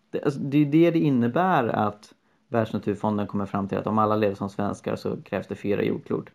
[0.10, 2.14] Det, alltså, det är det det innebär att
[2.48, 6.30] Världsnaturfonden kommer fram till att om alla lever som svenskar så krävs det fyra jordklot.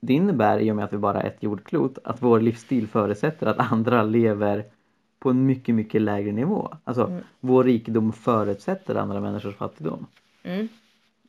[0.00, 3.46] Det innebär i och med att vi bara har ett jordklot att vår livsstil förutsätter
[3.46, 4.64] att andra lever
[5.18, 6.74] på en mycket, mycket lägre nivå.
[6.84, 7.22] Alltså Mm.
[7.40, 10.06] vår rikedom förutsätter andra människors fattigdom.
[10.42, 10.68] Mm.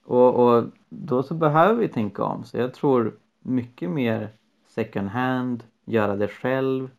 [0.03, 2.43] Och, och då så behöver vi tänka om.
[2.43, 4.29] Så jag tror mycket mer
[4.67, 6.89] second hand, göra det själv,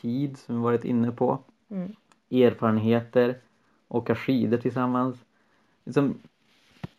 [0.00, 1.38] tid som vi varit inne på,
[1.70, 1.92] Mm.
[2.30, 3.38] erfarenheter,
[3.88, 5.24] åka skidor tillsammans.
[5.84, 6.18] Liksom,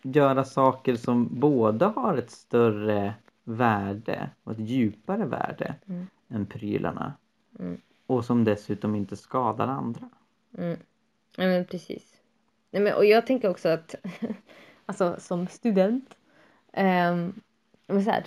[0.01, 6.07] göra saker som både har ett större värde och ett djupare värde Mm.
[6.29, 7.13] än prylarna.
[7.59, 7.81] Mm.
[8.05, 10.09] Och som dessutom inte skadar andra.
[10.57, 10.77] Mm.
[11.37, 12.15] Ja, men precis.
[12.71, 13.95] Nej, men, och jag tänker också att
[14.89, 16.17] alltså som student
[16.73, 17.33] ehm,
[17.87, 18.25] men så här,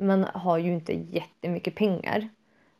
[0.00, 2.28] man har ju inte jättemycket pengar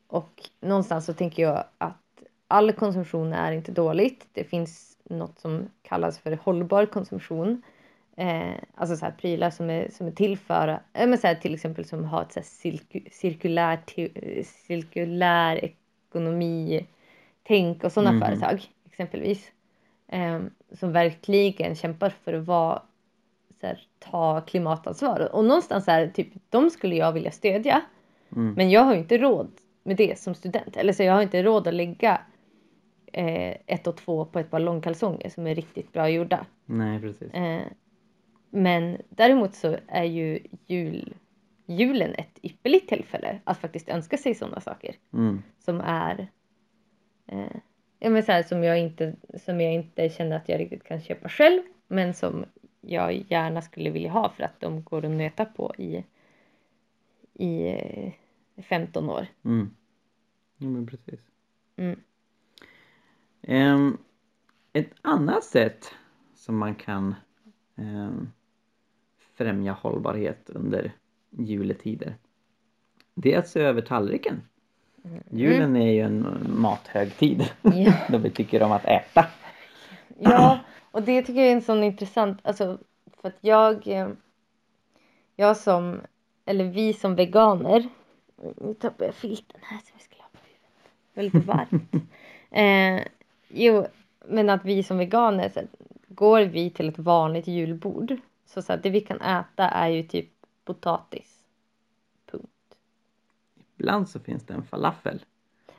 [0.06, 4.26] och någonstans så tänker jag att all konsumtion är inte dåligt.
[4.32, 7.62] Det finns något som kallas för hållbar konsumtion.
[8.16, 11.34] Eh, alltså så här, prylar som är, som är till för, eh, men så här,
[11.34, 13.78] till exempel som har ett så cirku, cirkulär,
[14.44, 16.86] cirkulär ekonomi
[17.42, 18.20] tänk och sådana Mhm.
[18.20, 19.52] företag exempelvis.
[20.08, 20.40] Eh,
[20.72, 22.82] som verkligen kämpar för att vara,
[23.66, 25.34] här, ta klimatansvar.
[25.34, 27.82] Och någonstans här, typ, de skulle jag vilja stödja.
[28.36, 28.54] Mm.
[28.54, 29.50] Men jag har ju inte råd
[29.82, 30.76] med det som student.
[30.76, 32.20] Eller så jag har inte råd att lägga
[33.12, 36.46] eh, ett och två på ett par långkalsonger som är riktigt bra gjorda.
[36.64, 37.34] Nej, precis.
[37.34, 37.62] Eh,
[38.50, 41.14] men däremot så är ju jul,
[41.66, 45.42] julen ett ypperligt tillfälle att faktiskt önska sig sådana saker Mm.
[45.58, 46.28] som är
[47.26, 47.56] eh,
[47.98, 51.00] ja, men så här, som, jag inte, som jag inte känner att jag riktigt kan
[51.00, 52.44] köpa själv men som
[52.86, 56.04] jag gärna skulle vilja ha för att de går att nöta på i,
[57.34, 57.68] i
[58.56, 59.26] eh, 15 år.
[59.44, 59.70] Mm.
[60.56, 61.20] Ja, men precis.
[61.76, 62.00] Mm.
[63.42, 63.98] Ehm,
[64.72, 65.94] ett annat sätt
[66.34, 67.14] som man kan
[67.76, 68.28] ehm,
[69.36, 70.92] främja hållbarhet under
[71.30, 72.16] juletider
[73.14, 74.42] det är att se över tallriken.
[75.30, 77.92] Julen är ju en mathögtid Ja.
[78.08, 79.26] då vi tycker om att äta.
[80.18, 80.58] Ja,
[80.90, 82.78] och det tycker jag är en sån intressant, alltså
[83.20, 84.08] för att jag, eh,
[85.36, 86.00] jag som,
[86.44, 87.88] eller vi som veganer,
[88.56, 90.72] nu tappar jag filten här som vi skulle ha på huvudet,
[91.14, 91.94] det var lite varmt.
[92.50, 93.06] eh,
[93.48, 93.86] jo,
[94.28, 95.60] men att vi som veganer, så
[96.08, 100.02] går vi till ett vanligt julbord, så, så här, det vi kan äta är ju
[100.02, 100.30] typ
[100.64, 101.44] potatis.
[102.30, 102.78] Punkt.
[103.76, 105.24] Ibland så finns det en falafel.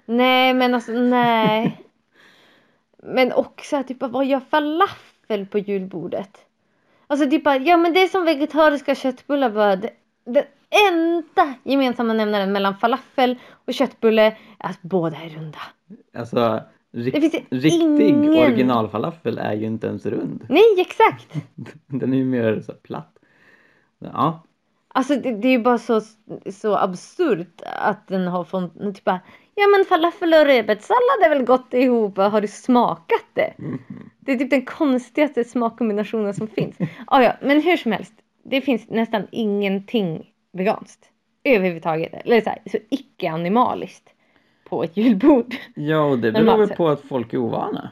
[0.05, 1.81] Nej men alltså nej.
[3.03, 6.37] Men också typ vad gör falafel på julbordet?
[7.07, 9.75] Alltså typ ja men det är som vegetariska köttbullar bara.
[9.75, 9.89] Det,
[10.23, 10.43] den
[10.91, 14.25] enda gemensamma nämnaren mellan falafel och köttbulle
[14.59, 15.59] är att båda är runda.
[16.17, 17.11] Alltså ju
[17.49, 20.45] riktig ingen- originalfalafel är ju inte ens rund.
[20.49, 21.33] Nej exakt!
[21.87, 23.17] Den är ju mer så platt.
[23.99, 24.43] Ja,
[24.87, 26.01] Alltså det, det är ju bara så,
[26.51, 29.19] så absurt att den har fått typ bara,
[29.55, 33.53] ja men falafel och rödbetssallad är väl gott ihop, har du smakat det?
[34.19, 36.77] Det är typ den konstigaste smakkombinationen som finns.
[37.07, 38.13] Ah, ja, men hur som helst,
[38.43, 41.09] det finns nästan ingenting veganskt
[41.43, 44.09] överhuvudtaget, eller så, här, så icke-animaliskt
[44.69, 45.55] på ett julbord.
[45.75, 47.91] ja och det beror väl på att folk är ovana.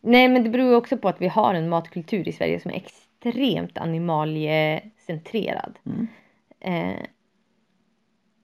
[0.00, 2.76] Nej men det beror också på att vi har en matkultur i Sverige som är
[2.76, 5.78] extremt animaliecentrerad.
[5.86, 6.08] Mm.
[6.60, 7.02] Eh,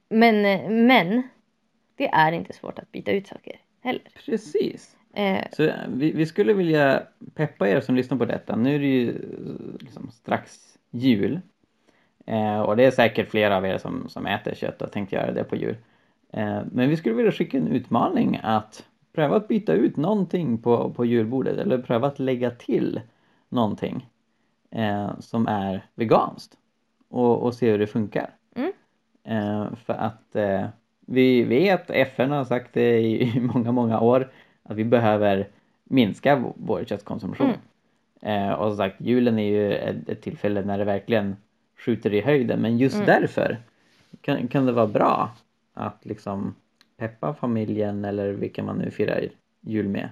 [0.08, 0.42] men,
[0.86, 1.22] men
[1.96, 4.02] det är inte svårt att byta ut saker heller.
[4.26, 4.96] Precis.
[5.12, 7.02] Eh, Så vi, vi skulle vilja
[7.34, 8.56] peppa er som lyssnar på detta.
[8.56, 11.40] Nu är det ju eh, liksom strax jul.
[12.26, 15.32] Eh, och det är säkert flera av er som, som äter kött och tänkt göra
[15.32, 15.76] det på jul.
[16.32, 20.90] Eh, men vi skulle vilja skicka en utmaning att pröva att byta ut någonting på,
[20.90, 23.00] på julbordet eller pröva att lägga till
[23.48, 24.08] någonting
[24.70, 26.56] eh, som är veganskt
[27.08, 28.30] och, och se hur det funkar.
[28.54, 28.72] Mm.
[29.24, 30.66] Eh, för att eh,
[31.12, 34.30] vi vet, FN har sagt det i, många, många år
[34.62, 35.48] att vi behöver
[35.84, 37.52] minska vår köttkonsumtion.
[38.22, 41.36] Eh, och som sagt, julen är ju ett, ett tillfälle när det verkligen
[41.76, 43.06] skjuter i höjden men just Mm.
[43.06, 43.58] därför
[44.20, 45.30] kan, kan det vara bra
[45.74, 46.54] att liksom
[46.96, 49.28] peppa familjen eller vilka man nu firar
[49.60, 50.08] jul med.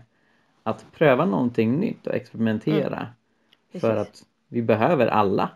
[0.63, 3.09] Att pröva någonting nytt och experimentera.
[3.73, 4.23] För Precis.
[4.23, 5.51] att vi behöver alla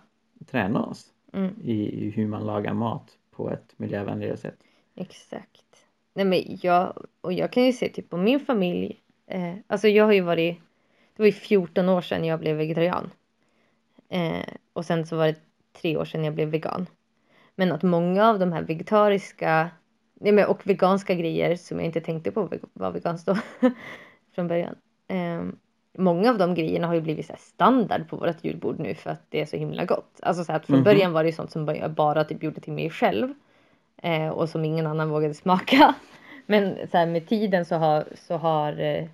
[0.46, 4.56] träna oss mm, i, i hur man lagar mat på ett miljövänligare sätt.
[4.96, 5.86] Exakt.
[6.14, 9.00] Nej men jag, och jag kan ju se typ på min familj.
[9.26, 10.58] Eh, alltså jag har ju varit,
[11.16, 13.10] det var ju 14 år sedan jag blev vegetarian.
[14.08, 15.36] Eh, och sen så var det
[15.80, 16.86] tre år sedan jag blev vegan.
[17.54, 19.70] Men att många av de här vegetariska
[20.14, 23.36] nej men, och veganska grejer som jag inte tänkte på var veganskt då
[24.34, 24.74] från början.
[25.08, 25.42] Eh,
[25.98, 29.22] många av de grejerna har ju blivit så standard på vårt julbord nu för att
[29.28, 30.20] det är så himla gott.
[30.22, 30.84] Alltså så att från Mhm.
[30.84, 33.34] början var det ju sånt som jag bara typ gjorde till mig själv.
[34.02, 35.94] Eh, och som ingen annan vågade smaka.
[36.46, 39.04] Men så här, med tiden så har, så har eh,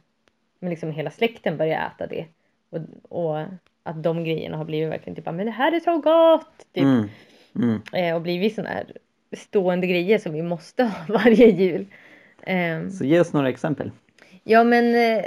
[0.60, 2.26] liksom hela släkten börjat äta det.
[2.70, 3.46] Och, och
[3.82, 6.66] att de grejerna har blivit verkligen typ men det här är så gott!
[6.72, 6.82] Typ.
[6.82, 7.08] Mm.
[7.54, 7.80] Mm.
[7.92, 8.86] Eh, och blivit sådana här
[9.32, 11.86] stående grejer som vi måste ha varje jul.
[12.42, 13.90] Ehm, Så ge oss några exempel.
[14.44, 15.24] Ja men eh,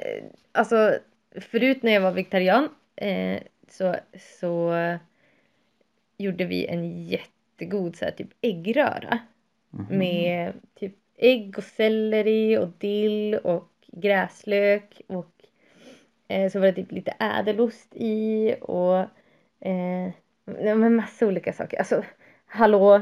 [0.52, 0.98] alltså
[1.42, 3.40] förut när jag var vegetarian eh,
[3.70, 3.96] så,
[4.40, 4.74] så
[6.18, 9.20] gjorde vi en jättegod så här, typ äggröra.
[9.74, 9.98] Mhm.
[9.98, 15.32] Med typ ägg och selleri och dill och gräslök och
[16.28, 18.98] eh, så var det typ lite ädelost i och
[19.60, 20.12] eh,
[20.46, 21.78] men massa olika saker.
[21.78, 22.04] Alltså
[22.46, 23.02] hallå,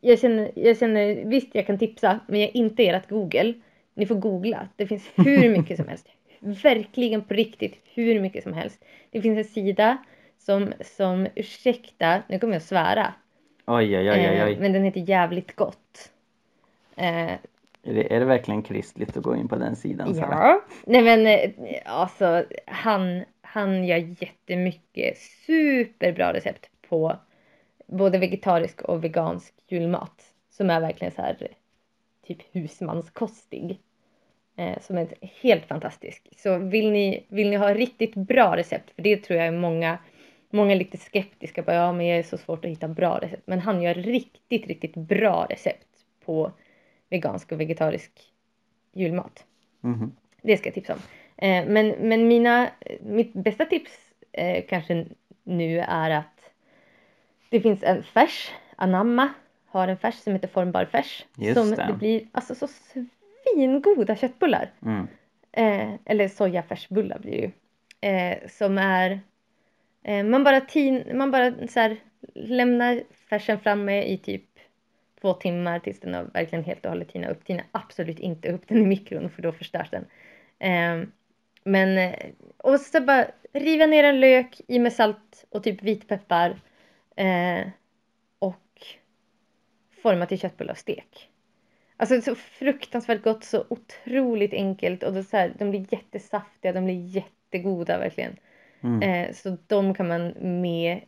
[0.00, 3.54] jag känner, jag känner, visst jag kan tipsa men jag är inte ert Google.
[3.94, 4.68] Ni får googla.
[4.76, 6.08] Det finns hur mycket som helst.
[6.40, 8.84] Verkligen på riktigt hur mycket som helst.
[9.10, 9.98] Det finns en sida
[10.38, 13.14] som, som ursäkta, nu kommer jag att svära.
[13.66, 14.56] Oj, oj, oj, oj, Eh, oj.
[14.60, 16.12] men den heter Jävligt gott.
[16.96, 17.32] Eh,
[17.86, 20.14] Är, det, är det verkligen kristligt att gå in på den sidan?
[20.16, 20.60] Ja.
[20.86, 21.50] Nej men eh,
[21.84, 27.16] alltså han, han gör jättemycket superbra recept på
[27.86, 30.24] både vegetarisk och vegansk julmat.
[30.50, 31.48] Som är verkligen så här
[32.26, 33.78] typ husmanskostig.
[34.56, 35.08] Eh, som är
[35.42, 36.28] helt fantastisk.
[36.36, 39.98] Så vill ni, vill ni ha riktigt bra recept, för det tror jag är många,
[40.54, 43.42] många är lite skeptiska på, ja men jag är så svårt att hitta bra recept.
[43.46, 45.88] Men han gör riktigt, riktigt bra recept
[46.24, 46.52] på
[47.10, 48.12] vegansk och vegetarisk
[48.92, 49.44] julmat.
[49.80, 50.16] Mhm.
[50.42, 51.00] Det ska jag tipsa om.
[51.36, 53.92] Eh, men, men mina, mitt bästa tips
[54.32, 55.06] eh, kanske
[55.42, 56.50] nu är att
[57.50, 59.28] det finns en färs, Anamma
[59.66, 61.24] har en färs som heter formbar färs.
[61.36, 61.86] Just som det.
[61.86, 64.70] det blir alltså så svingoda köttbullar.
[64.82, 65.06] Mm.
[65.52, 67.50] Eh, eller sojafärsbullar blir det ju.
[68.48, 69.20] Som är,
[70.04, 71.96] Eh, man bara, tin, man bara så här,
[72.34, 74.44] lämnar färsen framme i typ
[75.20, 77.44] två timmar tills den har verkligen helt och hållet tinat upp.
[77.44, 80.04] Tina absolut inte upp den i mikron för då förstörs den.
[80.58, 81.06] Ehm, eh,
[81.64, 82.14] men,
[82.56, 86.60] och så bara riva ner en lök i med salt och typ vitpeppar.
[87.16, 87.66] Eh,
[88.38, 88.86] och
[90.02, 91.30] forma till köttbullar och stek.
[91.96, 97.06] Alltså så fruktansvärt gott, så otroligt enkelt och så här, de blir jättesaftiga, de blir
[97.06, 98.36] jättegoda verkligen.
[98.84, 99.02] Mm.
[99.02, 100.28] Eh, så de kan man
[100.60, 101.00] med,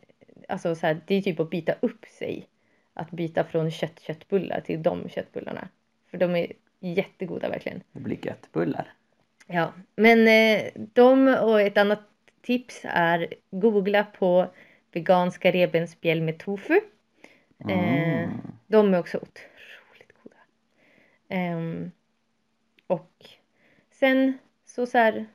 [0.47, 2.47] alltså så här, det är typ att byta upp sig.
[2.93, 5.69] Att byta från kött-köttbullar till de köttbullarna.
[6.11, 7.83] För de är jättegoda verkligen.
[7.91, 8.93] Det blir göttbullar.
[9.47, 12.01] Ja, men eh, de och ett annat
[12.41, 14.47] tips är googla på
[14.91, 16.79] veganska revbensspjäll med tofu.
[17.69, 18.29] Eh, Mm.
[18.67, 20.35] de är också otroligt goda.
[21.29, 21.91] Ehm,
[22.87, 23.25] och
[23.91, 25.25] sen så så här.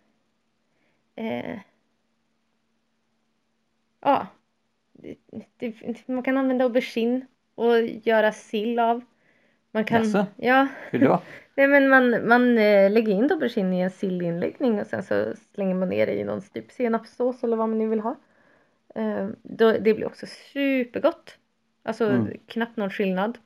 [4.03, 4.27] Ja.
[5.59, 5.75] Det,
[6.07, 9.05] man kan använda aubergine och göra sill av.
[9.71, 10.27] Man kan, Jaså?
[10.37, 10.69] ja.
[10.91, 11.23] Hur då?
[11.55, 15.75] Nej men man, man eh, lägger in aubergine i en sillinläggning och sen så slänger
[15.75, 18.17] man ner det i någon typ senapssås eller vad man nu vill ha.
[18.95, 21.38] Eh, då, det blir också supergott.
[21.83, 22.38] Alltså Mm.
[22.47, 23.38] knappt någon skillnad.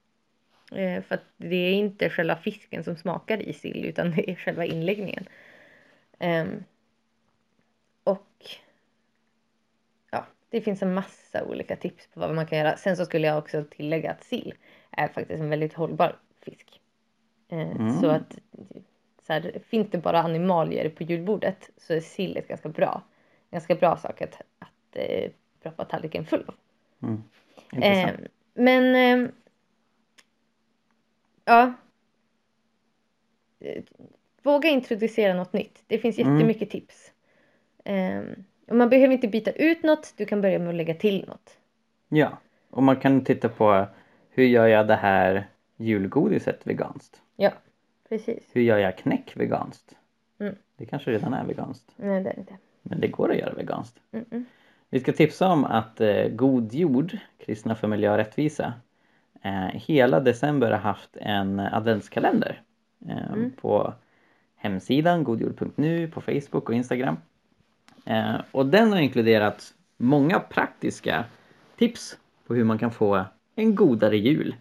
[0.73, 4.35] Eh, för att det är inte själva fisken som smakar i sill utan det är
[4.35, 5.29] själva inläggningen.
[6.19, 6.65] Ehm,
[8.05, 8.27] och
[10.51, 12.77] det finns en massa olika tips på vad man kan göra.
[12.77, 14.55] Sen så skulle jag också tillägga att sill
[14.91, 16.81] är faktiskt en väldigt hållbar fisk.
[17.49, 18.01] Eh, Mm.
[18.01, 18.39] Så att
[19.27, 23.03] så här, finns det bara animalier på julbordet så är sill ett ganska bra,
[23.51, 25.31] ganska bra sak att, att eh,
[25.63, 26.55] proppa tallriken full av.
[27.03, 27.23] Mm.
[27.83, 28.11] Eh,
[28.55, 29.31] men eh,
[31.45, 31.73] ja.
[33.61, 33.83] Eh,
[34.43, 35.85] Våga introducera något nytt.
[35.87, 36.35] Det finns Mm.
[36.37, 37.13] jättemycket tips.
[37.85, 38.23] Eh,
[38.71, 40.15] man behöver inte byta ut något.
[40.17, 41.59] Du kan börja med att lägga till något.
[42.09, 42.39] Ja,
[42.71, 43.87] och man kan titta på
[44.31, 47.21] hur gör jag det här julgodiset veganskt?
[47.37, 47.51] Ja,
[48.09, 48.43] precis.
[48.53, 49.95] Hur gör jag knäck veganskt?
[50.39, 50.55] Mm.
[50.77, 51.93] Det kanske redan är veganskt.
[51.97, 52.55] Nej, det är inte.
[52.83, 53.99] Men det går att göra veganskt.
[54.13, 54.45] Mm-mm.
[54.91, 58.73] Vi ska tipsa om att eh, God Jord, Kristna för miljö och rättvisa,
[59.43, 62.63] eh, hela december har haft en adventskalender
[63.09, 63.51] eh, Mm.
[63.61, 63.95] på
[64.57, 67.17] hemsidan godjord.nu, på Facebook och Instagram.
[68.07, 71.25] Eh, och den har inkluderat många praktiska
[71.77, 74.55] tips på hur man kan få en godare jul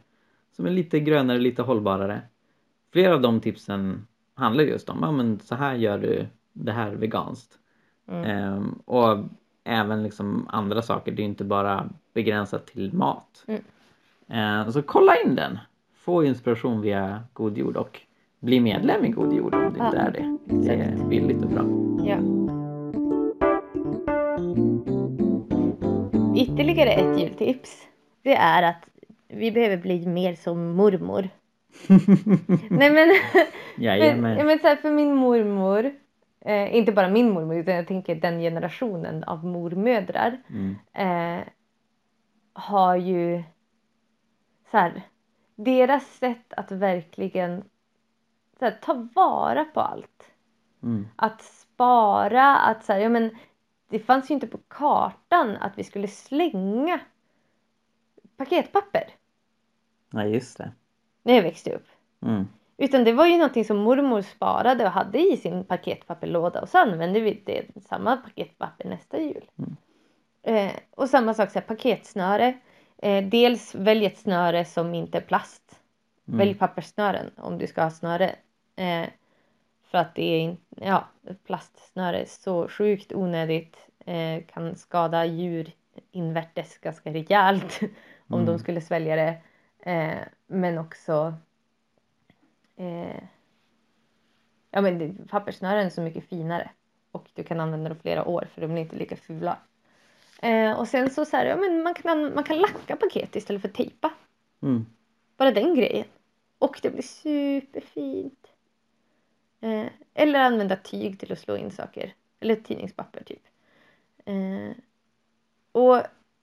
[0.56, 2.22] som är lite grönare, lite hållbarare
[2.96, 6.92] flera av de tipsen handlar just om, ja men så här gör du det här
[6.92, 7.60] veganskt.
[8.08, 8.24] Mm.
[8.24, 9.18] Ehm, och
[9.64, 13.44] även liksom andra saker, det är inte bara begränsat till mat.
[13.48, 13.62] Mm.
[14.28, 15.60] Ehm, så kolla in den!
[15.94, 18.02] Få inspiration via God Jord och
[18.40, 20.38] bli medlem i God Jord om inte Ja, är det.
[20.46, 21.66] Det är billigt och bra.
[22.06, 22.35] Ja.
[26.56, 27.88] Ytterligare ett jultips.
[28.22, 28.90] Det är att
[29.28, 31.30] vi behöver bli mer som mormor.
[32.70, 33.40] Nej men, för,
[33.84, 34.46] ja, Jajamän.
[34.48, 35.92] men så här, för min mormor,
[36.42, 40.76] eh, inte bara min mormor utan jag tänker den generationen av mormödrar Mm.
[40.94, 41.44] eh,
[42.54, 43.44] har ju
[44.72, 45.02] så här,
[45.56, 47.64] deras sätt att verkligen
[48.60, 50.32] så här, ta vara på allt.
[50.84, 51.08] Mm.
[51.16, 53.30] Att spara, att så här, ja men
[53.90, 57.00] det fanns ju inte på kartan att vi skulle slänga
[58.38, 59.10] paketpapper
[60.12, 60.72] Ja just det.
[61.24, 61.88] när jag växte upp.
[62.22, 62.48] Mm.
[62.78, 66.78] Utan det var ju någonting som mormor sparade och hade i sin paketpapperlåda och så
[66.78, 69.50] använde vi det, samma paketpapper nästa jul.
[69.58, 69.76] Mm.
[70.44, 72.54] Eh, och samma sak så här, paketsnöre.
[72.98, 75.80] Eh, dels välj ett snöre som inte är plast.
[76.28, 76.38] Mm.
[76.38, 78.36] Välj papperssnören om du ska ha snöre.
[78.76, 79.08] Eh,
[79.88, 81.08] för att det är ja,
[81.46, 83.78] plastsnöre är så sjukt onödigt.
[84.06, 85.72] Eh, kan skada djur
[86.12, 87.80] invärtes ganska rejält
[88.28, 88.46] om Mm.
[88.46, 89.38] de skulle svälja det.
[89.92, 90.18] Eh,
[90.48, 91.34] men också
[92.76, 93.24] eh,
[94.72, 96.70] ja, men papperssnören är så mycket finare
[97.12, 99.58] och du kan använda dem flera år för de är inte lika fula.
[100.42, 103.62] Eh, och sen så, så här, ja, men man, kan, man kan lacka paket istället
[103.62, 104.14] för tejpa.
[104.62, 104.86] Mm.
[105.38, 106.06] Bara den grejen.
[106.60, 108.48] Och det blir superfint.
[109.62, 112.14] Eh, eller använda tyg till att slå in saker.
[112.40, 113.42] Eller tidningspapper typ.
[114.26, 114.72] Eh,
[115.72, 116.02] och,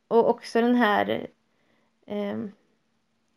[0.08, 1.26] och också den här
[2.06, 2.52] ehm,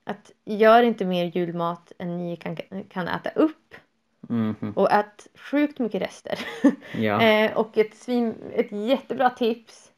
[0.03, 2.57] att gör inte mer julmat än ni kan,
[2.89, 3.75] kan äta upp.
[4.21, 4.73] Mhm.
[4.75, 6.39] Och ät sjukt mycket rester.
[6.97, 7.21] Ja.
[7.21, 9.91] eh, och ett, svin, ett jättebra tips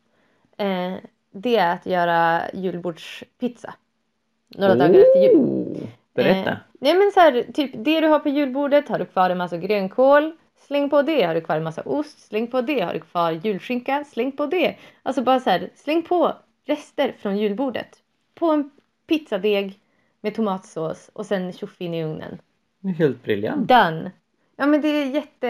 [0.58, 0.94] eh,
[1.32, 3.74] det är att göra julbordspizza.
[4.48, 5.88] Några dagar efter jul.
[6.18, 6.52] Berätta.
[6.52, 9.38] Eh, nej men så här, typ det du har på julbordet har du kvar en
[9.38, 10.34] massa grönkål.
[10.68, 11.24] Släng på det.
[11.24, 12.20] Har du kvar en massa ost.
[12.28, 12.82] Släng på det.
[12.82, 14.04] Har du kvar julskinka.
[14.04, 14.76] Släng på det.
[15.04, 16.34] Alltså bara så här, släng på
[16.66, 17.98] rester från julbordet.
[18.36, 18.72] På en
[19.08, 19.80] pizzadeg
[20.22, 22.38] med tomatsås och sen tjoff in i ugnen.
[22.80, 23.68] Det är helt briljant.
[23.68, 24.12] Done!
[24.56, 25.48] Ja men det är jätte...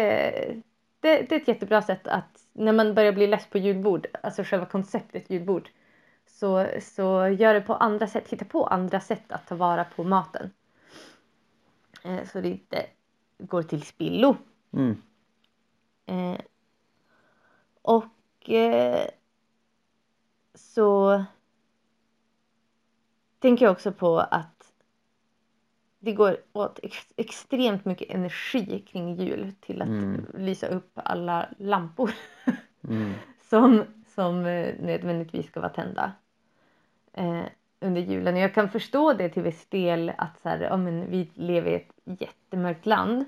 [0.99, 4.43] Det, det är ett jättebra sätt att när man börjar bli less på julbord, alltså
[4.43, 5.69] själva konceptet julbord,
[6.39, 8.29] så, så gör det på andra sätt.
[8.29, 10.51] Hitta på andra sätt att ta vara på maten.
[12.03, 12.85] Eh, så det inte
[13.37, 14.35] går till spillo.
[14.73, 15.01] Mm.
[16.05, 16.41] Eh,
[17.81, 19.07] och eh,
[20.55, 21.23] så
[23.39, 24.73] tänker jag också på att
[25.99, 30.25] det går åt ex- extremt mycket energi kring jul till att Mm.
[30.33, 32.11] lysa upp alla lampor
[32.83, 33.13] Mm.
[33.41, 36.11] som, som eh, nödvändigtvis ska vara tända
[37.17, 37.43] eh,
[37.79, 38.33] under julen.
[38.33, 41.71] Och jag kan förstå det till viss del att så här, ja, men vi lever
[41.71, 43.25] i ett jättemörkt land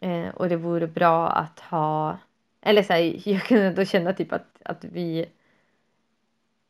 [0.00, 2.18] eh, och det vore bra att ha
[2.60, 5.26] eller så här, jag kan ändå känna typ att, att vi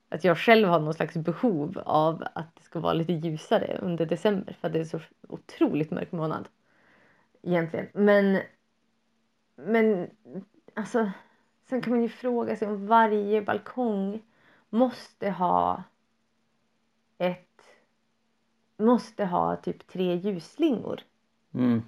[0.08, 4.06] att jag själv har någon slags behov av att det ska vara lite ljusare under
[4.06, 6.48] december för att det är så otroligt mörk månad
[7.42, 7.88] egentligen.
[7.92, 8.40] Men,
[9.56, 10.10] men
[10.74, 11.10] alltså
[11.68, 14.22] sen kan man ju fråga sig om varje balkong
[14.70, 15.82] måste ha
[17.18, 17.54] ett
[18.76, 21.00] måste ha typ tre ljusslingor.
[21.54, 21.82] Mm.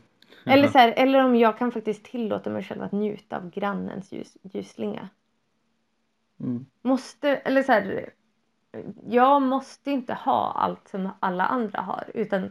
[0.47, 4.13] Eller, så här, eller om jag kan faktiskt tillåta mig själv att njuta av grannens
[4.13, 5.09] ljus, ljusslinga.
[6.41, 6.67] Mm.
[6.83, 8.11] Måste, eller så här,
[9.07, 12.51] jag måste inte ha allt som alla andra har utan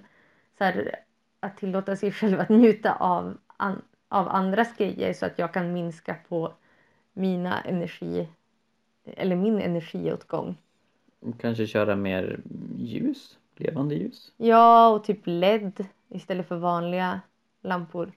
[0.58, 0.96] så här,
[1.40, 5.74] att tillåta sig själv att njuta av, an, av andras grejer så att jag kan
[5.74, 6.54] minska på
[7.14, 8.30] mina energi
[9.04, 10.58] eller min energiåtgång.
[11.38, 12.40] Kanske köra mer
[12.78, 14.32] ljus, levande ljus.
[14.38, 17.22] Ja, och typ LED istället för vanliga
[17.62, 18.12] lampor.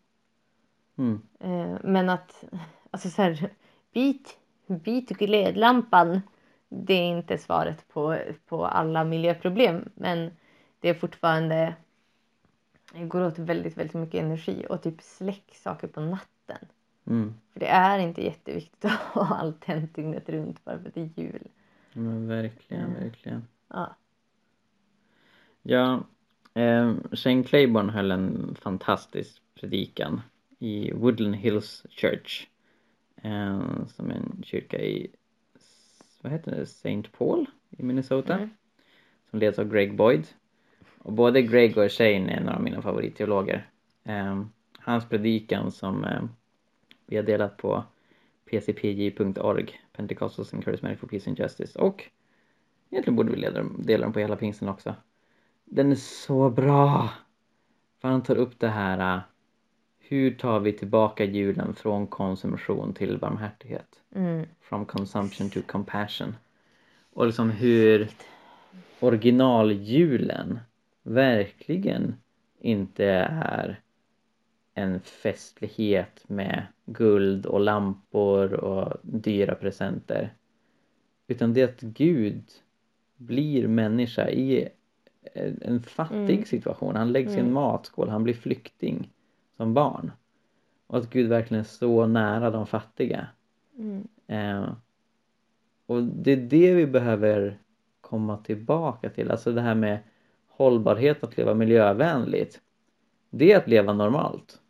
[0.99, 1.23] Mm.
[1.41, 2.45] Eh, men att,
[2.91, 3.51] alltså så här,
[3.93, 6.21] byt, byt glödlampan.
[6.69, 9.89] Det är inte svaret på, på alla miljöproblem.
[9.95, 10.31] Men
[10.81, 11.75] det är fortfarande,
[12.93, 14.67] det går åt väldigt, väldigt mycket energi.
[14.69, 16.67] Och typ släck saker på natten.
[17.07, 17.35] Mm.
[17.53, 21.01] För det är inte jätteviktigt att ha allt tänt dygnet runt bara för att det
[21.01, 21.49] är jul.
[21.93, 23.03] Men verkligen, Mm.
[23.03, 23.43] verkligen.
[23.69, 23.97] Ja.
[25.63, 26.05] Ja,
[26.55, 30.21] eh, Shane Claiborne höll en fantastisk predikan
[30.59, 32.47] i Woodland Hills Church.
[33.23, 35.11] Eh, som är en kyrka i,
[36.23, 37.03] vad heter det, St.
[37.19, 38.35] Paul i Minnesota.
[38.35, 38.51] Mm.
[39.31, 40.27] Som leds av Greg Boyd.
[40.99, 43.71] Och både Greg och Shane är några av mina favoritteologer.
[44.05, 44.45] Eh,
[44.79, 46.23] hans predikan som eh,
[47.07, 47.85] vi har delat på
[48.45, 52.05] pcpj.org, Pentecostals and Charismatic for Peace and Justice och
[52.91, 54.95] egentligen borde vi dela, dela den på hela pingsten också.
[55.65, 57.11] Den är så bra!
[58.01, 59.23] För han tar upp det här uh,
[59.99, 64.01] hur tar vi tillbaka julen från konsumtion till barmhärtighet?
[64.15, 64.47] Mm.
[64.61, 66.37] From consumption to compassion.
[67.13, 68.09] Och liksom hur
[69.01, 70.59] originaljulen
[71.03, 72.15] verkligen
[72.61, 73.81] inte är
[74.79, 80.35] en festlighet med guld och lampor och dyra presenter.
[81.27, 82.45] Utan det är att Gud
[83.17, 84.69] blir människa i
[85.61, 86.45] en fattig Mm.
[86.45, 86.97] situation.
[86.97, 87.53] Han läggs i en Mm.
[87.55, 89.11] matskål, han blir flykting
[89.57, 90.13] som barn.
[90.87, 93.27] Och att Gud verkligen är så nära de fattiga.
[93.79, 94.09] Mm.
[94.27, 94.69] Eh,
[95.87, 97.59] och det är det vi behöver
[98.01, 99.31] komma tillbaka till.
[99.31, 99.99] Alltså det här med
[100.49, 102.61] hållbarhet, att leva miljövänligt.
[103.31, 104.61] Det är att leva normalt.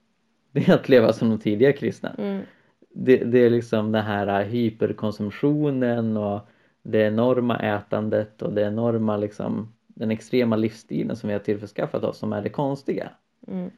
[0.52, 2.14] Det är att leva som de tidiga kristna.
[2.18, 2.42] Mm.
[2.90, 6.40] Det, det är liksom den här hyperkonsumtionen och
[6.82, 12.18] det enorma ätandet och det enorma liksom den extrema livsstilen som vi har tillförskaffat oss
[12.18, 13.10] som är det konstiga.
[13.46, 13.70] Mm.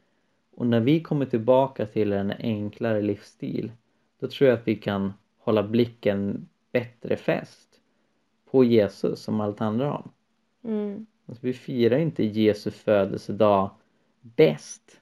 [0.55, 3.71] Och när vi kommer tillbaka till en enklare livsstil
[4.19, 7.69] då tror jag att vi kan hålla blicken bättre fäst
[8.51, 10.11] på Jesus som allt handlar om.
[10.63, 11.05] Mm.
[11.25, 13.69] Alltså, vi firar inte Jesu födelsedag
[14.21, 15.01] bäst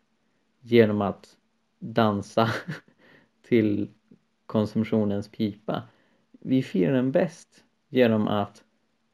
[0.62, 1.38] genom att
[1.80, 2.50] dansa
[3.42, 3.90] till
[4.46, 5.84] konsumtionens pipa.
[6.32, 8.64] Vi firar den bäst genom att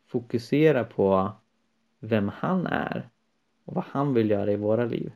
[0.08, 1.32] fokusera på
[2.00, 3.10] vem han är
[3.66, 5.12] och vad han vill göra i våra liv.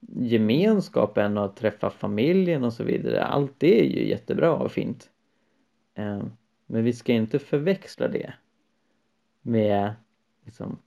[0.00, 5.10] Gemenskapen och att träffa familjen och så vidare, allt det är ju jättebra och fint.
[5.94, 6.22] Eh,
[6.66, 8.32] men vi ska inte förväxla det
[9.42, 9.94] med
[10.44, 10.78] liksom,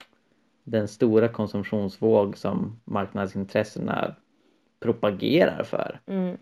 [0.64, 4.16] den stora konsumtionsvåg som marknadsintressena
[4.82, 6.00] propagerar för.
[6.06, 6.38] Mm.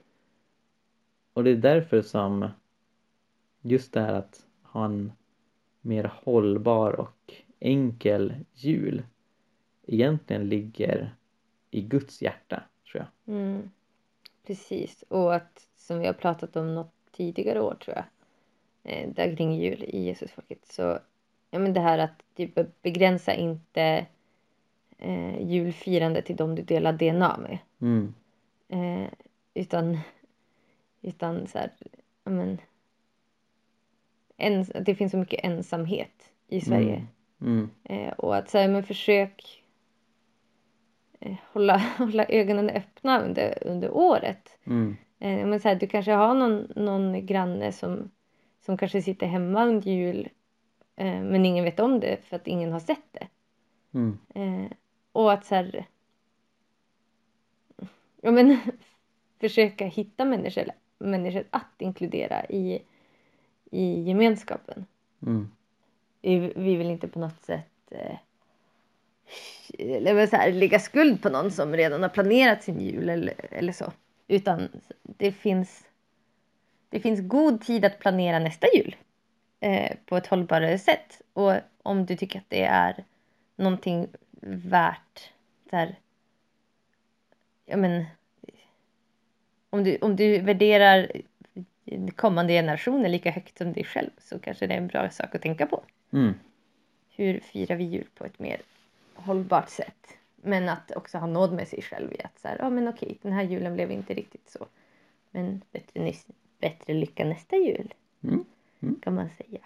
[1.34, 2.50] Och det är därför som
[3.62, 5.12] just det här att ha en
[5.82, 9.04] mer hållbar och enkel jul
[9.88, 11.16] egentligen ligger
[11.72, 13.36] i Guds hjärta, tror jag.
[13.36, 13.70] Mm.
[14.48, 15.04] Precis.
[15.08, 18.06] Och att, som vi har pratat om något tidigare år tror jag,
[18.84, 21.00] eh, där kring jul i Jesusfolket, så
[21.52, 24.06] ja men det här att typ begränsa inte
[24.98, 27.58] eh, julfirande till de du delar DNA med.
[27.82, 28.14] Mm.
[28.70, 29.10] Eh,
[29.54, 29.98] utan,
[31.02, 31.72] utan så här,
[32.24, 32.58] men,
[34.38, 37.08] ens, det finns så mycket ensamhet i Sverige.
[37.42, 37.70] Mm.
[37.84, 39.64] Eh, och att så här, men försök
[41.20, 44.58] eh, hålla, hålla ögonen öppna under, under året.
[44.64, 44.98] Mm.
[45.20, 48.12] Eh, men så här, du kanske har någon, någon granne som,
[48.66, 50.30] som kanske sitter hemma under jul
[50.96, 53.28] eh, men ingen vet om det för att ingen har sett det.
[53.94, 54.18] Mm.
[54.36, 54.72] Eh,
[55.12, 55.86] och att så här,
[58.22, 58.58] ja, men,
[59.40, 60.66] försöka hitta människor,
[60.98, 62.82] människor att inkludera i,
[63.72, 64.86] i gemenskapen.
[65.22, 65.52] Mm.
[66.22, 68.16] Vi, vi vill inte på något sätt eh,
[69.80, 73.74] eller så här, lägga skuld på någon som redan har planerat sin jul eller, eller
[73.74, 73.92] så.
[74.28, 74.70] Utan
[75.04, 75.86] det finns,
[76.90, 78.96] det finns god tid att planera nästa jul
[79.60, 81.22] eh, på ett hållbarare sätt.
[81.34, 81.54] Och
[81.84, 83.04] om du tycker att det är
[83.56, 84.08] någonting
[84.42, 85.32] värt
[85.70, 85.96] så här,
[87.70, 88.06] ja men,
[89.70, 91.12] om du, om du värderar
[92.16, 95.42] kommande generationer lika högt som dig själv så kanske det är en bra sak att
[95.42, 95.84] tänka på.
[96.12, 96.34] Mm.
[97.10, 98.62] Hur firar vi jul på ett mer
[99.16, 100.08] hållbart sätt?
[100.36, 103.18] Men att också ha nåd med sig själv i att så här, ja men okej,
[103.22, 104.66] den här julen blev inte riktigt så.
[105.32, 107.94] Men bättre, nys- bättre lycka nästa jul,
[108.24, 108.46] Mm.
[108.80, 109.00] Mm.
[109.02, 109.60] kan man säga.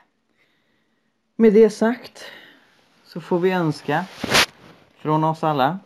[1.35, 2.23] Med det sagt
[3.03, 4.05] så får vi önska
[4.95, 5.79] från oss alla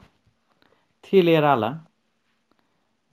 [1.02, 1.80] till er alla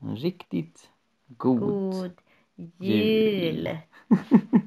[0.08, 0.90] en riktigt
[1.26, 2.12] god, God
[2.56, 3.56] jul.
[3.56, 3.78] jul!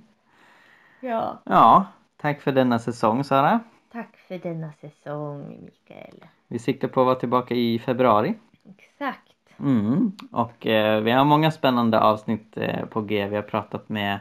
[1.00, 1.86] ja, Ja,
[2.18, 3.60] tack för denna säsong Sara.
[3.92, 6.26] tack för denna säsong, Mikael.
[6.48, 8.36] Vi siktar på att vara tillbaka i februari.
[8.78, 9.34] Exakt.
[9.60, 10.12] Mm.
[10.32, 13.28] Och eh, vi har många spännande avsnitt eh, på G.
[13.28, 14.20] Vi har pratat med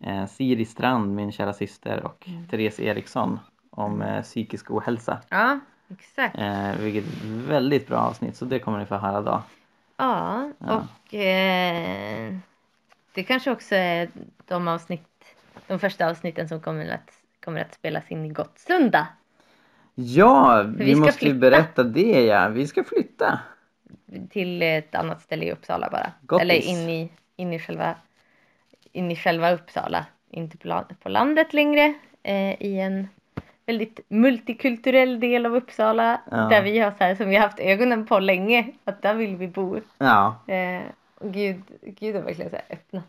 [0.00, 3.38] eh, Siri Strand, min kära syster, och Therese Eriksson
[3.70, 5.18] om eh, psykisk ohälsa.
[5.28, 5.58] Ja,
[5.90, 6.38] exakt.
[6.38, 9.42] Eh, vilket väldigt bra avsnitt, så det kommer ni få höra då.
[10.00, 12.34] Ja, och eh,
[13.14, 14.08] det kanske också är
[14.46, 15.36] de avsnitt,
[15.66, 17.10] de första avsnitten som kommer att,
[17.44, 19.06] kommer att spelas in i Gottsunda.
[19.94, 21.50] Ja, vi, vi måste ju flytta.
[21.50, 22.48] berätta det ja.
[22.48, 23.40] Vi ska flytta.
[24.30, 26.12] Till ett annat ställe i Uppsala bara.
[26.20, 26.42] Gottis.
[26.42, 27.94] Eller in i, in, i själva,
[28.92, 30.06] in i själva Uppsala.
[30.30, 30.58] Inte
[31.02, 31.94] på landet längre.
[32.22, 33.08] Eh, I en
[33.68, 36.20] väldigt multikulturell del av Uppsala.
[36.30, 36.36] Ja.
[36.36, 38.72] Där vi har så här, som vi har haft ögonen på länge.
[38.84, 39.80] Att där vill vi bo.
[39.98, 40.82] Ja, Eh,
[41.14, 43.04] och Gud, Gud har verkligen så öppnat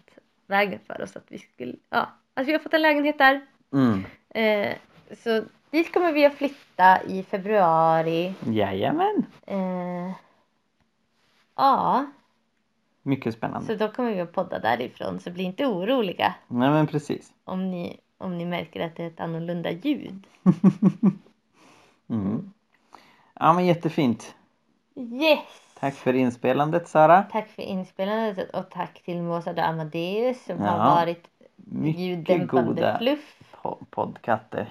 [0.48, 3.42] vägen för oss att vi skulle, ja, att vi har fått en lägenhet där.
[3.74, 4.06] mm.
[4.30, 4.76] Eh,
[5.24, 8.34] så dit kommer vi att flytta i februari.
[8.46, 9.26] jajamän.
[9.48, 10.12] Eh,
[11.56, 12.06] ja,
[13.04, 13.68] Mycket spännande.
[13.68, 15.20] så då kommer vi att podda därifrån.
[15.20, 17.34] Så bli inte oroliga Nej men precis.
[17.44, 20.28] om ni, om ni märker att det är ett annorlunda ljud.
[22.10, 22.54] Mm.
[23.40, 24.36] Ja men jättefint.
[24.96, 25.40] Yes!
[25.80, 27.22] Tack för inspelandet Sara.
[27.32, 31.28] Tack för inspelandet och tack till Måsa och Amadeus som Ja, har varit
[31.84, 33.54] ljuddämpande fluff.
[33.62, 34.70] po- poddkatter.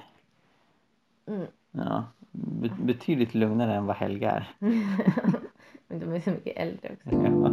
[1.28, 1.46] Mm.
[1.70, 4.49] Ja, be- betydligt lugnare än vad Helga är.
[5.88, 7.16] Men de är så mycket äldre också.
[7.16, 7.46] Ja.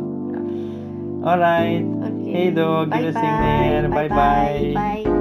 [1.31, 1.85] All right.
[1.97, 2.33] Okej.
[2.33, 3.87] Hej då, Gud välsigne er.
[3.87, 5.03] bye, Bye, bye.
[5.03, 5.14] bye.